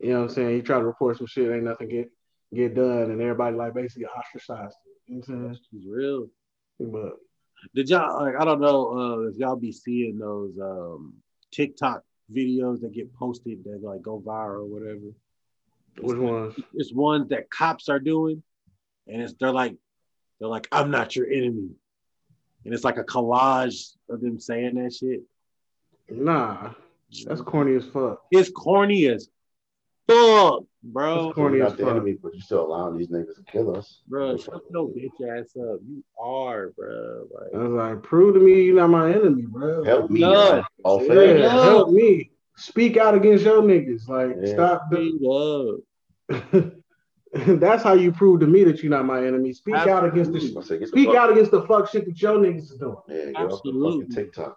[0.00, 0.56] you know what I'm saying.
[0.56, 2.10] He tried to report some shit, ain't nothing get
[2.54, 4.76] get done, and everybody like basically ostracized.
[5.06, 5.58] You know what I'm saying?
[5.72, 6.28] It's real.
[6.78, 7.14] But
[7.74, 8.34] Did y'all like?
[8.38, 11.14] I don't know uh, if y'all be seeing those um,
[11.52, 12.02] TikTok
[12.34, 15.12] videos that get posted that like go viral or whatever.
[16.00, 16.54] Which ones?
[16.74, 18.42] It's ones that cops are doing,
[19.06, 19.76] and it's they're like
[20.38, 21.70] they're like I'm not your enemy,
[22.64, 25.22] and it's like a collage of them saying that shit.
[26.08, 26.72] Nah,
[27.26, 28.22] that's corny as fuck.
[28.30, 29.28] It's corny as
[30.06, 31.24] fuck, bro.
[31.24, 31.92] That's corny You're as not the fuck.
[31.96, 34.02] enemy, but you're still allowing these niggas to kill us.
[34.06, 35.80] Bro, shut your bitch ass up.
[35.86, 37.26] You are, bro.
[37.52, 39.82] I Like, was like, prove to me you're not my enemy, bro.
[39.84, 40.20] Help me.
[40.20, 40.62] No.
[40.84, 41.48] All Yeah, fair.
[41.50, 42.30] Help me.
[42.56, 44.08] Speak out against your niggas.
[44.08, 44.52] Like, Yeah.
[44.54, 44.82] stop.
[44.90, 45.78] straight up.
[46.28, 46.82] The...
[47.58, 49.52] That's how you prove to me that you're not my enemy.
[49.52, 52.20] Speak out against the say, get the speak fuck- out against the fuck shit that
[52.20, 52.96] your niggas is doing.
[53.08, 54.14] Yeah, get off the Absolutely.
[54.14, 54.56] TikTok.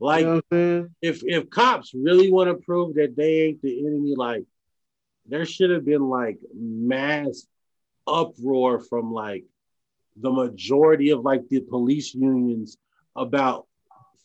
[0.00, 3.62] Like, you know what I'm if if cops really want to prove that they ain't
[3.62, 4.44] the enemy, like
[5.26, 7.46] there should have been like mass
[8.06, 9.44] uproar from like
[10.16, 12.76] the majority of like the police unions
[13.16, 13.66] about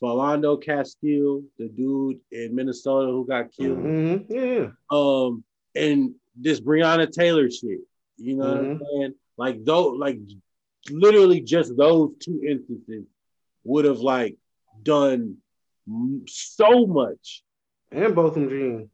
[0.03, 4.71] Philando Castile, the dude in Minnesota who got killed, Mhm, Yeah.
[4.91, 5.45] um,
[5.75, 7.79] and this Breonna Taylor shit.
[8.17, 8.79] You know what I'm Mhm.
[8.99, 9.15] saying?
[9.37, 10.19] Like though, like
[10.91, 13.05] literally just those two instances
[13.63, 14.35] would have like
[14.83, 15.37] done
[16.27, 17.41] so much
[17.91, 18.89] And both in Jean.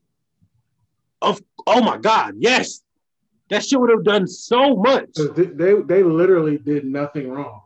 [1.22, 2.84] of oh my god yes
[3.50, 5.10] that shit would have done so much.
[5.36, 7.62] They, they they literally did nothing wrong.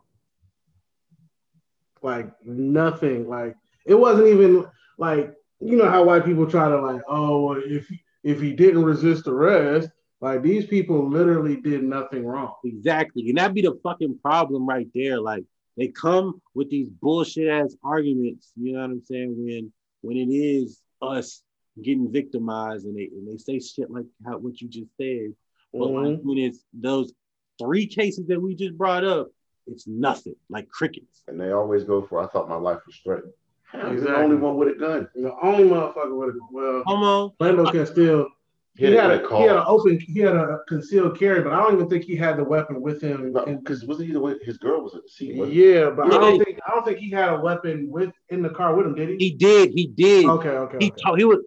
[2.04, 3.28] Like nothing.
[3.28, 4.66] Like it wasn't even
[4.98, 7.90] like you know how white people try to like, oh, well, if
[8.22, 9.88] if he didn't resist arrest,
[10.20, 12.54] like these people literally did nothing wrong.
[12.64, 15.44] exactly and that'd be the fucking problem right there like
[15.76, 20.30] they come with these bullshit ass arguments you know what i'm saying when when it
[20.32, 21.42] is us
[21.82, 25.28] getting victimized and they and they say shit like how what you just said
[25.72, 26.22] but like Mhm.
[26.22, 27.12] when it's those
[27.60, 29.28] three cases that we just brought up
[29.66, 33.32] it's nothing like crickets And they always go for, I thought my life was threatened.
[33.72, 35.08] I'm the only one with a gun.
[35.14, 36.48] The only motherfucker with a gun.
[36.52, 37.06] well, Homo.
[37.24, 38.28] on Lando can still.
[38.76, 41.42] He Hit it had a a he had an open he had a concealed carry,
[41.42, 43.32] but I don't even think he had the weapon with him.
[43.46, 45.36] in- Because wasn't he the way his girl was at the seat?
[45.36, 45.60] wasn't it?
[45.74, 48.50] Yeah, but I don't think I don't think he had a weapon with in the
[48.50, 49.16] car with him, did he?
[49.16, 50.76] he did he did Okay, okay.
[50.80, 51.02] he okay.
[51.04, 51.38] told he was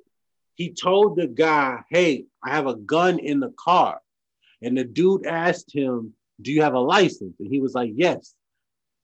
[0.55, 3.99] he told the guy, "Hey, I have a gun in the car,"
[4.61, 8.33] and the dude asked him, "Do you have a license?" And he was like, "Yes."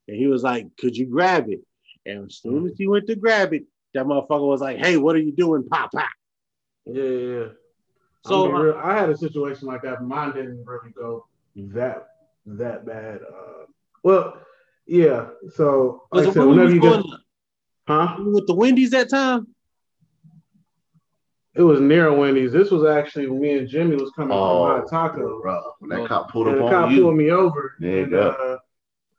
[0.08, 1.62] And he was like, "Could you grab it?"
[2.06, 3.64] And as soon as he went to grab it,
[3.94, 6.10] that motherfucker was like, "Hey, what are you doing, pop pop?"
[6.86, 7.38] Yeah, yeah.
[7.40, 7.46] yeah.
[8.26, 10.04] So I, mean, uh, real- I had a situation like that.
[10.04, 12.08] Mine didn't really go that
[12.46, 13.22] that bad.
[13.22, 13.66] Uh,
[14.04, 14.38] well,
[14.86, 15.28] yeah.
[15.56, 17.04] So like I said, when whenever you get,
[17.88, 18.18] huh?
[18.20, 19.53] with the Wendy's that time?
[21.56, 22.52] It was near Wendy's.
[22.52, 25.40] This was actually when me and Jimmy was coming Oh, from my taco.
[25.42, 25.62] bro.
[25.80, 27.02] When that cop pulled And up the cop you.
[27.04, 27.76] pulled me over.
[27.80, 28.30] There you and, go.
[28.30, 28.58] Uh,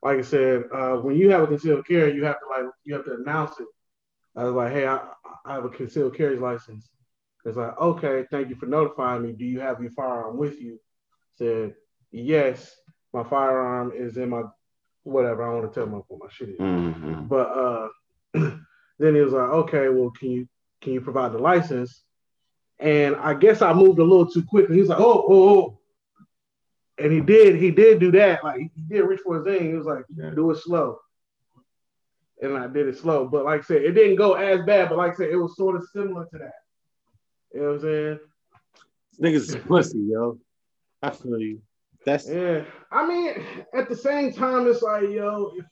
[0.02, 2.94] like I said, uh, when you have a concealed carry, you have to like you
[2.94, 3.66] have to announce it.
[4.36, 5.00] I was like, hey, I,
[5.44, 6.88] I have a concealed carry license.
[7.44, 9.32] It's like, okay, thank you for notifying me.
[9.32, 10.80] Do you have your firearm with you?
[11.36, 11.74] Said,
[12.10, 12.74] yes,
[13.12, 14.42] my firearm is in my
[15.04, 15.42] whatever.
[15.44, 16.58] I want to tell him what my shit is.
[16.58, 17.28] Mhm.
[17.28, 17.88] But uh,
[18.98, 20.48] then he was like, okay, well, can you
[20.80, 22.02] can you provide the license?
[22.80, 24.74] And I guess I moved a little too quickly.
[24.74, 25.78] He was like, oh, oh, oh.
[26.98, 28.44] And he did, he did do that.
[28.44, 29.68] Like he did reach for his thing.
[29.68, 30.30] He was like, Yeah.
[30.30, 30.98] do it slow.
[32.42, 33.26] And I did it slow.
[33.26, 35.56] But like I said, it didn't go as bad, but like I said, it was
[35.56, 36.52] sort of similar to that.
[37.52, 38.18] You know what I'm saying?
[39.22, 40.38] Niggas is pussy, yo.
[41.02, 41.60] I feel you.
[42.04, 43.34] That's Yeah, I mean,
[43.72, 45.64] at the same time, it's like, yo, if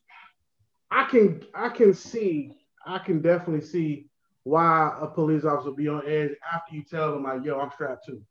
[0.90, 4.08] I can, I can see, I can definitely see
[4.44, 8.06] why a police officer be on edge after you tell them, like, yo, I'm strapped
[8.06, 8.22] too.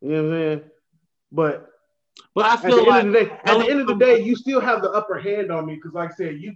[0.00, 0.62] You know what I'm saying?
[1.32, 1.68] But
[2.34, 3.94] but I at the feel end like of the day, at the end of the
[3.94, 6.54] day, you still have the upper hand on me because, like I said, you,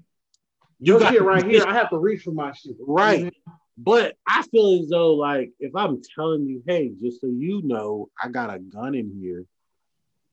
[0.78, 2.76] you got shit right here, I have to reach for my shit.
[2.86, 3.32] Right.
[3.76, 8.10] But I feel as though, like, if I'm telling you, hey, just so you know,
[8.22, 9.46] I got a gun in here,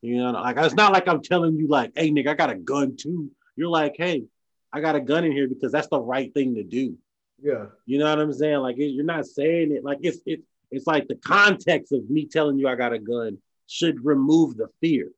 [0.01, 2.55] you know, like, it's not like I'm telling you, like, hey, nigga, I got a
[2.55, 3.31] gun too.
[3.55, 4.25] You're like, hey,
[4.71, 6.97] I got a gun in here because that's the right thing to do.
[7.41, 7.65] Yeah.
[7.85, 8.59] You know what I'm saying?
[8.59, 12.25] Like, it, you're not saying it like it's it, it's like the context of me
[12.25, 15.11] telling you I got a gun should remove the fear.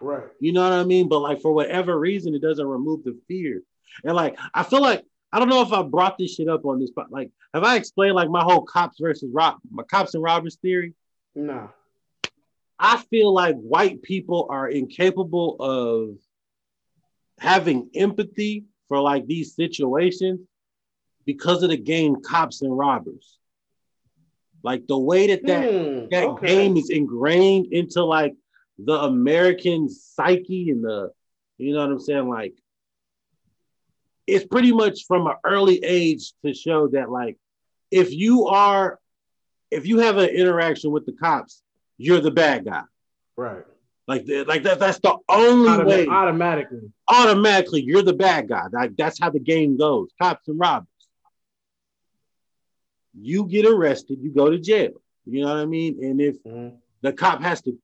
[0.00, 0.28] Right.
[0.40, 1.08] You know what I mean?
[1.08, 3.62] But like for whatever reason, it doesn't remove the fear.
[4.04, 6.80] And like I feel like I don't know if I brought this shit up on
[6.80, 10.22] this, but like, have I explained like my whole cops versus rob, my cops and
[10.22, 10.94] robbers theory?
[11.34, 11.70] No.
[12.78, 16.16] I feel like white people are incapable of
[17.38, 20.40] having empathy for like these situations
[21.28, 23.36] because of the game cops and robbers.
[24.62, 26.46] Like the way that that, Hmm, that okay.
[26.46, 28.34] game is ingrained into like
[28.78, 31.12] the American psyche and the,
[31.58, 32.30] you know what I'm saying?
[32.30, 32.54] Like,
[34.26, 37.36] it's pretty much from an early age to show that like,
[37.90, 38.98] if you are,
[39.70, 41.62] if you have an interaction with the cops,
[41.98, 42.84] you're the bad guy.
[43.36, 43.64] Right.
[44.06, 46.06] Like, like that, that's the only way.
[46.06, 46.90] automatically.
[47.06, 48.68] Automatically, you're the bad guy.
[48.72, 50.08] Like that's how the game goes.
[50.20, 50.88] Cops and robbers.
[53.20, 54.92] You get arrested, you go to jail.
[55.26, 56.02] You know what I mean?
[56.04, 56.76] And if Mhm.
[57.02, 57.78] the cop has to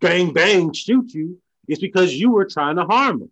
[0.00, 3.30] bang bang shoot you, it's because you were trying to harm him.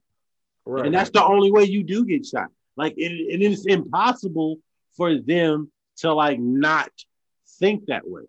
[0.65, 0.87] Right.
[0.87, 2.49] And that's the only way you do get shot.
[2.77, 4.59] Like it, it is impossible
[4.97, 6.91] for them to like not
[7.59, 8.23] think that way.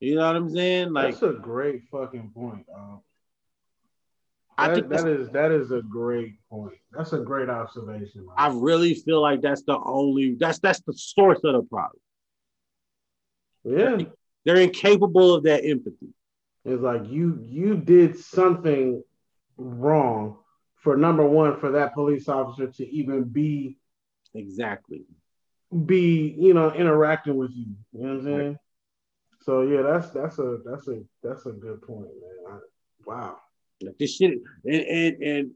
[0.00, 0.92] You know what I'm saying?
[0.92, 2.66] Like that's a great fucking point.
[2.74, 3.00] Um,
[4.58, 6.74] I think that is that is a great point.
[6.92, 8.24] That's a great observation.
[8.26, 8.34] man.
[8.38, 12.00] I really feel like that's the only that's that's the source of the problem.
[13.66, 13.98] Yeah.
[14.44, 16.14] They're incapable of that empathy.
[16.64, 19.02] It's like you you did something
[19.56, 20.38] wrong
[20.76, 23.78] for number one for that police officer to even be
[24.34, 25.04] Exactly.
[25.86, 27.74] be you know interacting with you.
[27.92, 28.58] You know what I'm saying?
[29.42, 32.54] So yeah, that's that's a that's a that's a good point, man.
[32.54, 32.58] I,
[33.06, 33.36] wow.
[33.82, 35.50] Like this shit and and and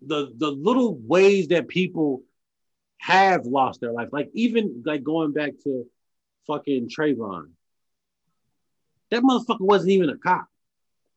[0.00, 2.22] the the little ways that people
[2.98, 5.86] have lost their life, like even like going back to
[6.46, 7.50] fucking Trayvon.
[9.10, 10.46] That motherfucker wasn't even a cop.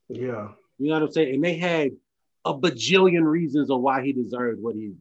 [0.09, 0.51] Yeah.
[0.77, 1.35] You know what I'm saying?
[1.35, 1.91] And they had
[2.43, 4.93] a bajillion reasons of why he deserved what he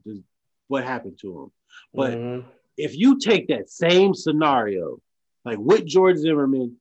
[0.68, 1.53] what happened to him.
[1.93, 2.45] But Mhm.
[2.77, 5.01] if you take that same scenario,
[5.45, 6.81] like with George Zimmerman,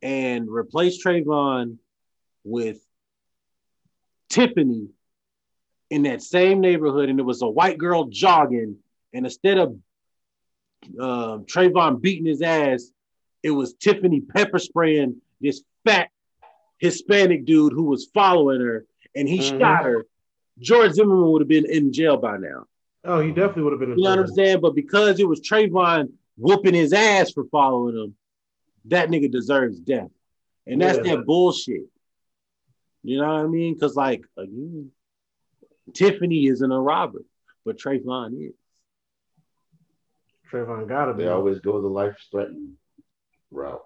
[0.00, 1.78] and replace Trayvon
[2.44, 2.80] with
[4.28, 4.88] Tiffany
[5.90, 8.82] in that same neighborhood, and it was a white girl jogging,
[9.12, 9.78] and instead of
[10.98, 12.90] uh, Trayvon beating his ass,
[13.42, 16.08] it was Tiffany pepper spraying this fat
[16.78, 19.58] Hispanic dude who was following her, and he Mhm.
[19.58, 20.06] shot her.
[20.60, 22.66] George Zimmerman would have been in jail by now.
[23.04, 23.90] Oh, he definitely would have been.
[23.90, 24.60] You know what I'm saying?
[24.60, 28.16] But because it was Trayvon whooping his ass for following him,
[28.86, 30.10] that nigga deserves death.
[30.66, 31.16] And that's Yeah.
[31.16, 31.88] that bullshit.
[33.04, 33.74] You know what I mean?
[33.74, 34.90] Because, like, again,
[35.94, 37.24] Tiffany isn't a robber,
[37.64, 38.54] but Trayvon is.
[40.50, 41.24] Trayvon gotta be.
[41.24, 42.76] They always go the life threatening
[43.50, 43.82] route.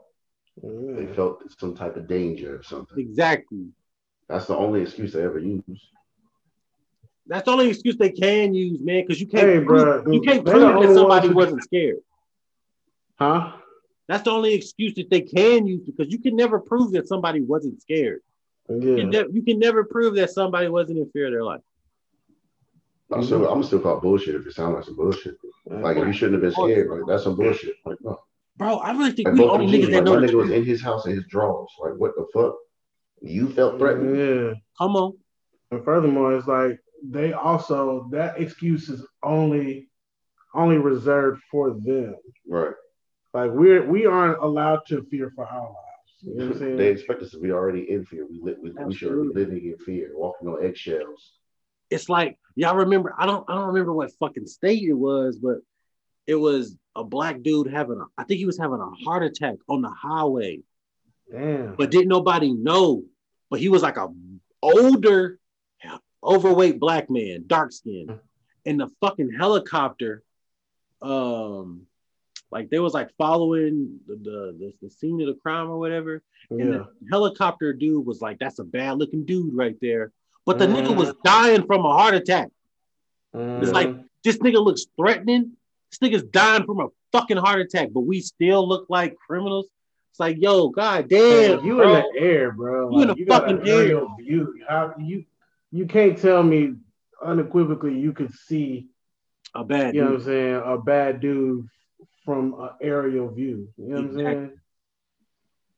[0.62, 0.96] Mm.
[0.96, 2.98] They felt some type of danger or something.
[2.98, 3.68] Exactly.
[4.28, 5.62] That's the only excuse they ever use.
[7.26, 10.20] That's the only excuse they can use, man, because you can't Hey, prove, bro, you
[10.20, 11.98] can't prove that somebody ones wasn't scared.
[13.16, 13.52] Huh?
[14.08, 17.40] That's the only excuse that they can use because you can never prove that somebody
[17.40, 18.20] wasn't scared.
[18.68, 18.96] You, Yeah.
[18.96, 21.62] can ne- you can never prove that somebody wasn't in fear of their life.
[23.14, 25.36] I'm still, I'm still call bullshit if it sounds like some bullshit.
[25.66, 27.74] Like if you shouldn't have been scared, like that's some bullshit.
[27.84, 28.18] Like no.
[28.56, 30.26] Bro, I really think Like we the both only niggas G's, that like, know my
[30.26, 31.70] nigga was in his house in his drawers.
[31.80, 32.54] Like what the fuck?
[33.20, 34.16] You felt threatened.
[34.16, 34.54] Yeah.
[34.78, 35.12] Come on.
[35.70, 39.88] And furthermore, it's like they also that excuse is only
[40.54, 42.16] only reserved for them.
[42.46, 42.74] Right.
[43.32, 45.78] Like we're we aren't allowed to fear for our lives.
[46.20, 46.76] You know what I'm saying?
[46.76, 48.26] They expect us to be already in fear.
[48.28, 51.32] We, li- we, we should be living in fear, walking on eggshells.
[51.92, 53.14] It's like y'all remember.
[53.18, 53.48] I don't.
[53.48, 55.58] I don't remember what fucking state it was, but
[56.26, 58.04] it was a black dude having a.
[58.18, 60.60] I think he was having a heart attack on the highway,
[61.30, 61.74] Damn.
[61.76, 63.04] but didn't nobody know.
[63.50, 64.08] But he was like a
[64.62, 65.38] older,
[66.24, 68.18] overweight black man, dark skin,
[68.66, 70.22] and the fucking helicopter.
[71.00, 71.86] Um,
[72.52, 76.60] like they was like following the the, the, scene of the crime or whatever, And
[76.60, 76.64] yeah.
[76.64, 80.12] the helicopter dude was like, "That's a bad looking dude right there."
[80.44, 80.86] But the Mhm.
[80.86, 82.48] nigga was dying from a heart attack.
[83.34, 84.04] It's like Mhm.
[84.24, 85.56] this nigga looks threatening.
[85.90, 89.68] This nigga's dying from a fucking heart attack, but we still look like criminals.
[90.10, 91.94] It's like, yo, god damn, Man, you bro.
[91.94, 92.90] in the air, bro.
[92.90, 94.06] You in the an fucking air.
[94.18, 94.60] view.
[94.68, 95.24] How you
[95.70, 96.74] you can't tell me
[97.22, 98.88] unequivocally you could see,
[99.54, 100.16] a bad you know what.
[100.16, 101.66] I'm saying, a bad dude
[102.26, 103.68] from an aerial view.
[103.78, 104.60] You know what I'm saying?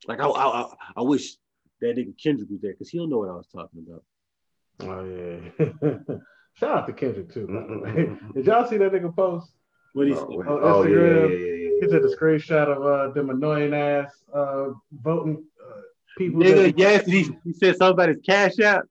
[0.07, 1.37] Like I, I, I, I wish
[1.79, 4.03] that nigga Kendrick was there because he'll know what I was talking about.
[4.81, 5.39] Oh yeah.
[6.55, 7.47] Shout out to Kendrick too.
[7.47, 7.89] by the way.
[8.05, 8.33] Mm-mm-mm-mm.
[8.33, 9.51] Did y'all see that nigga post?
[9.93, 10.47] What he's Oh, wait.
[10.47, 11.29] on Oh, yeah, yeah, Instagram.
[11.29, 11.87] yeah, yeah, He yeah.
[11.99, 15.81] took a screenshot of uh, them annoying ass uh, voting uh,
[16.17, 16.41] people.
[16.41, 18.87] nigga, that- yes, he, he said something about his cash out.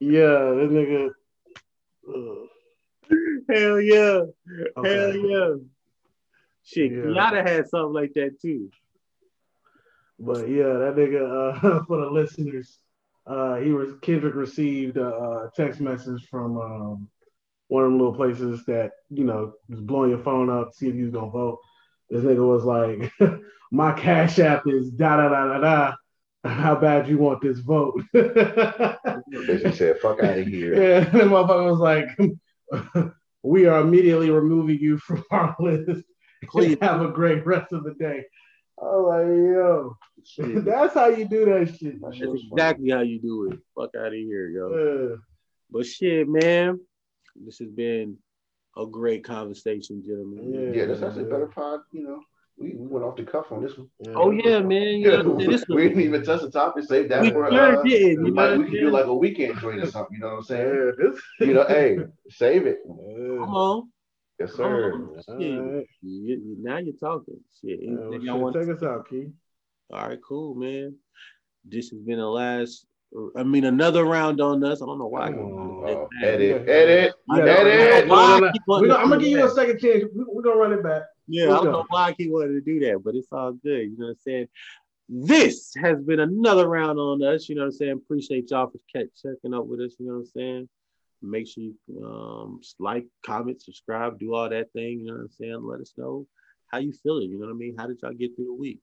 [0.00, 1.10] Yeah, this nigga.
[2.08, 2.46] Uh,
[3.48, 4.20] Hell yeah.
[4.76, 4.88] Okay.
[4.96, 5.54] Hell yeah.
[6.62, 6.98] Shit, Yeah.
[6.98, 8.70] Kenyatta had something like that too.
[10.18, 12.78] But yeah, that nigga, uh, for the listeners,
[13.30, 17.08] uh, he was Kendrick received a, a text message from um,
[17.68, 20.88] one of them little places that you know was blowing your phone up to see
[20.88, 21.58] if you was gonna vote.
[22.10, 23.12] This nigga was like,
[23.70, 25.94] "My cash app is da da da da da.
[26.42, 28.96] How bad you want this vote?" yeah,
[29.30, 33.12] Basically said, "Fuck out of here." and the motherfucker was like,
[33.44, 36.02] "We are immediately removing you from our list.
[36.48, 36.78] Please.
[36.82, 38.24] Have a great rest of the day."
[38.82, 40.64] I was like, "Yo." Shit.
[40.64, 42.00] That's how you do that shit.
[42.00, 42.48] That's was funny.
[42.52, 43.58] exactly how you do it.
[43.74, 45.14] Fuck out of here, yo.
[45.14, 45.16] Uh,
[45.70, 46.80] But shit, man,
[47.36, 48.16] this has been
[48.76, 50.72] a great conversation, gentlemen.
[50.74, 51.80] Yeah, that's actually a better pod.
[51.92, 52.20] You know,
[52.58, 53.88] we, we went off the cuff on this one.
[54.14, 54.98] Oh yeah, man.
[54.98, 55.50] You know, what I'm saying?
[55.50, 56.84] this we didn't even touch the topic.
[56.84, 58.00] Save that we for sure uh, did.
[58.00, 60.16] You know like, we I'm could do like a weekend joint or something.
[60.16, 60.92] You know what I'm saying?
[61.40, 61.98] You know, hey,
[62.30, 62.78] save it.
[62.86, 63.90] Come on.
[64.40, 64.92] Yes, oh, sir.
[64.94, 65.14] on.
[65.40, 65.58] Shit.
[65.58, 65.86] Alright.
[66.02, 67.38] You- you- now you're talking.
[67.60, 67.80] Shit.
[67.82, 69.26] Yeah, well, shit, y'all want take us out, Key.
[69.92, 70.96] All right, cool, man.
[71.64, 72.86] This has been the last.
[73.36, 74.80] I mean, another round on us.
[74.80, 75.26] I don't know why.
[75.26, 75.52] I Come keep on.
[75.52, 76.30] wanting to Oh, get back.
[76.32, 77.14] edit, edit.
[77.28, 77.90] I Yeah, know- I edit.
[77.90, 78.72] don't know why I No, no, keep no.
[78.72, 80.04] wanting We to gonna, I'm gonna do give you a second chance.
[80.14, 81.02] We, we're gonna run it back.
[81.28, 81.78] Yeah, I Let's don't go.
[81.80, 83.82] know why I keep wanting to do that, but it's all good.
[83.90, 84.48] You know what I'm saying?
[85.08, 87.48] This has been another round on us.
[87.48, 87.92] You know what I'm saying?
[87.92, 89.96] Appreciate y'all for catch, checking up with us.
[89.98, 90.68] You know what I'm saying?
[91.22, 95.00] Make sure you um, like, comment, subscribe, do all that thing.
[95.00, 95.62] You know what I'm saying?
[95.62, 96.26] Let us know
[96.68, 97.30] how you feeling.
[97.30, 97.76] You know what I mean?
[97.76, 98.80] How did y'all get through the week?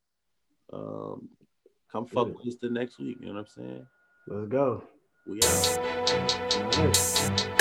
[0.72, 1.30] Um,
[1.92, 2.34] come fuck Yeah.
[2.34, 3.18] with us the next week.
[3.20, 3.88] You know what I'm saying?
[4.28, 4.84] Let's go.
[5.26, 5.40] We
[6.76, 7.57] out.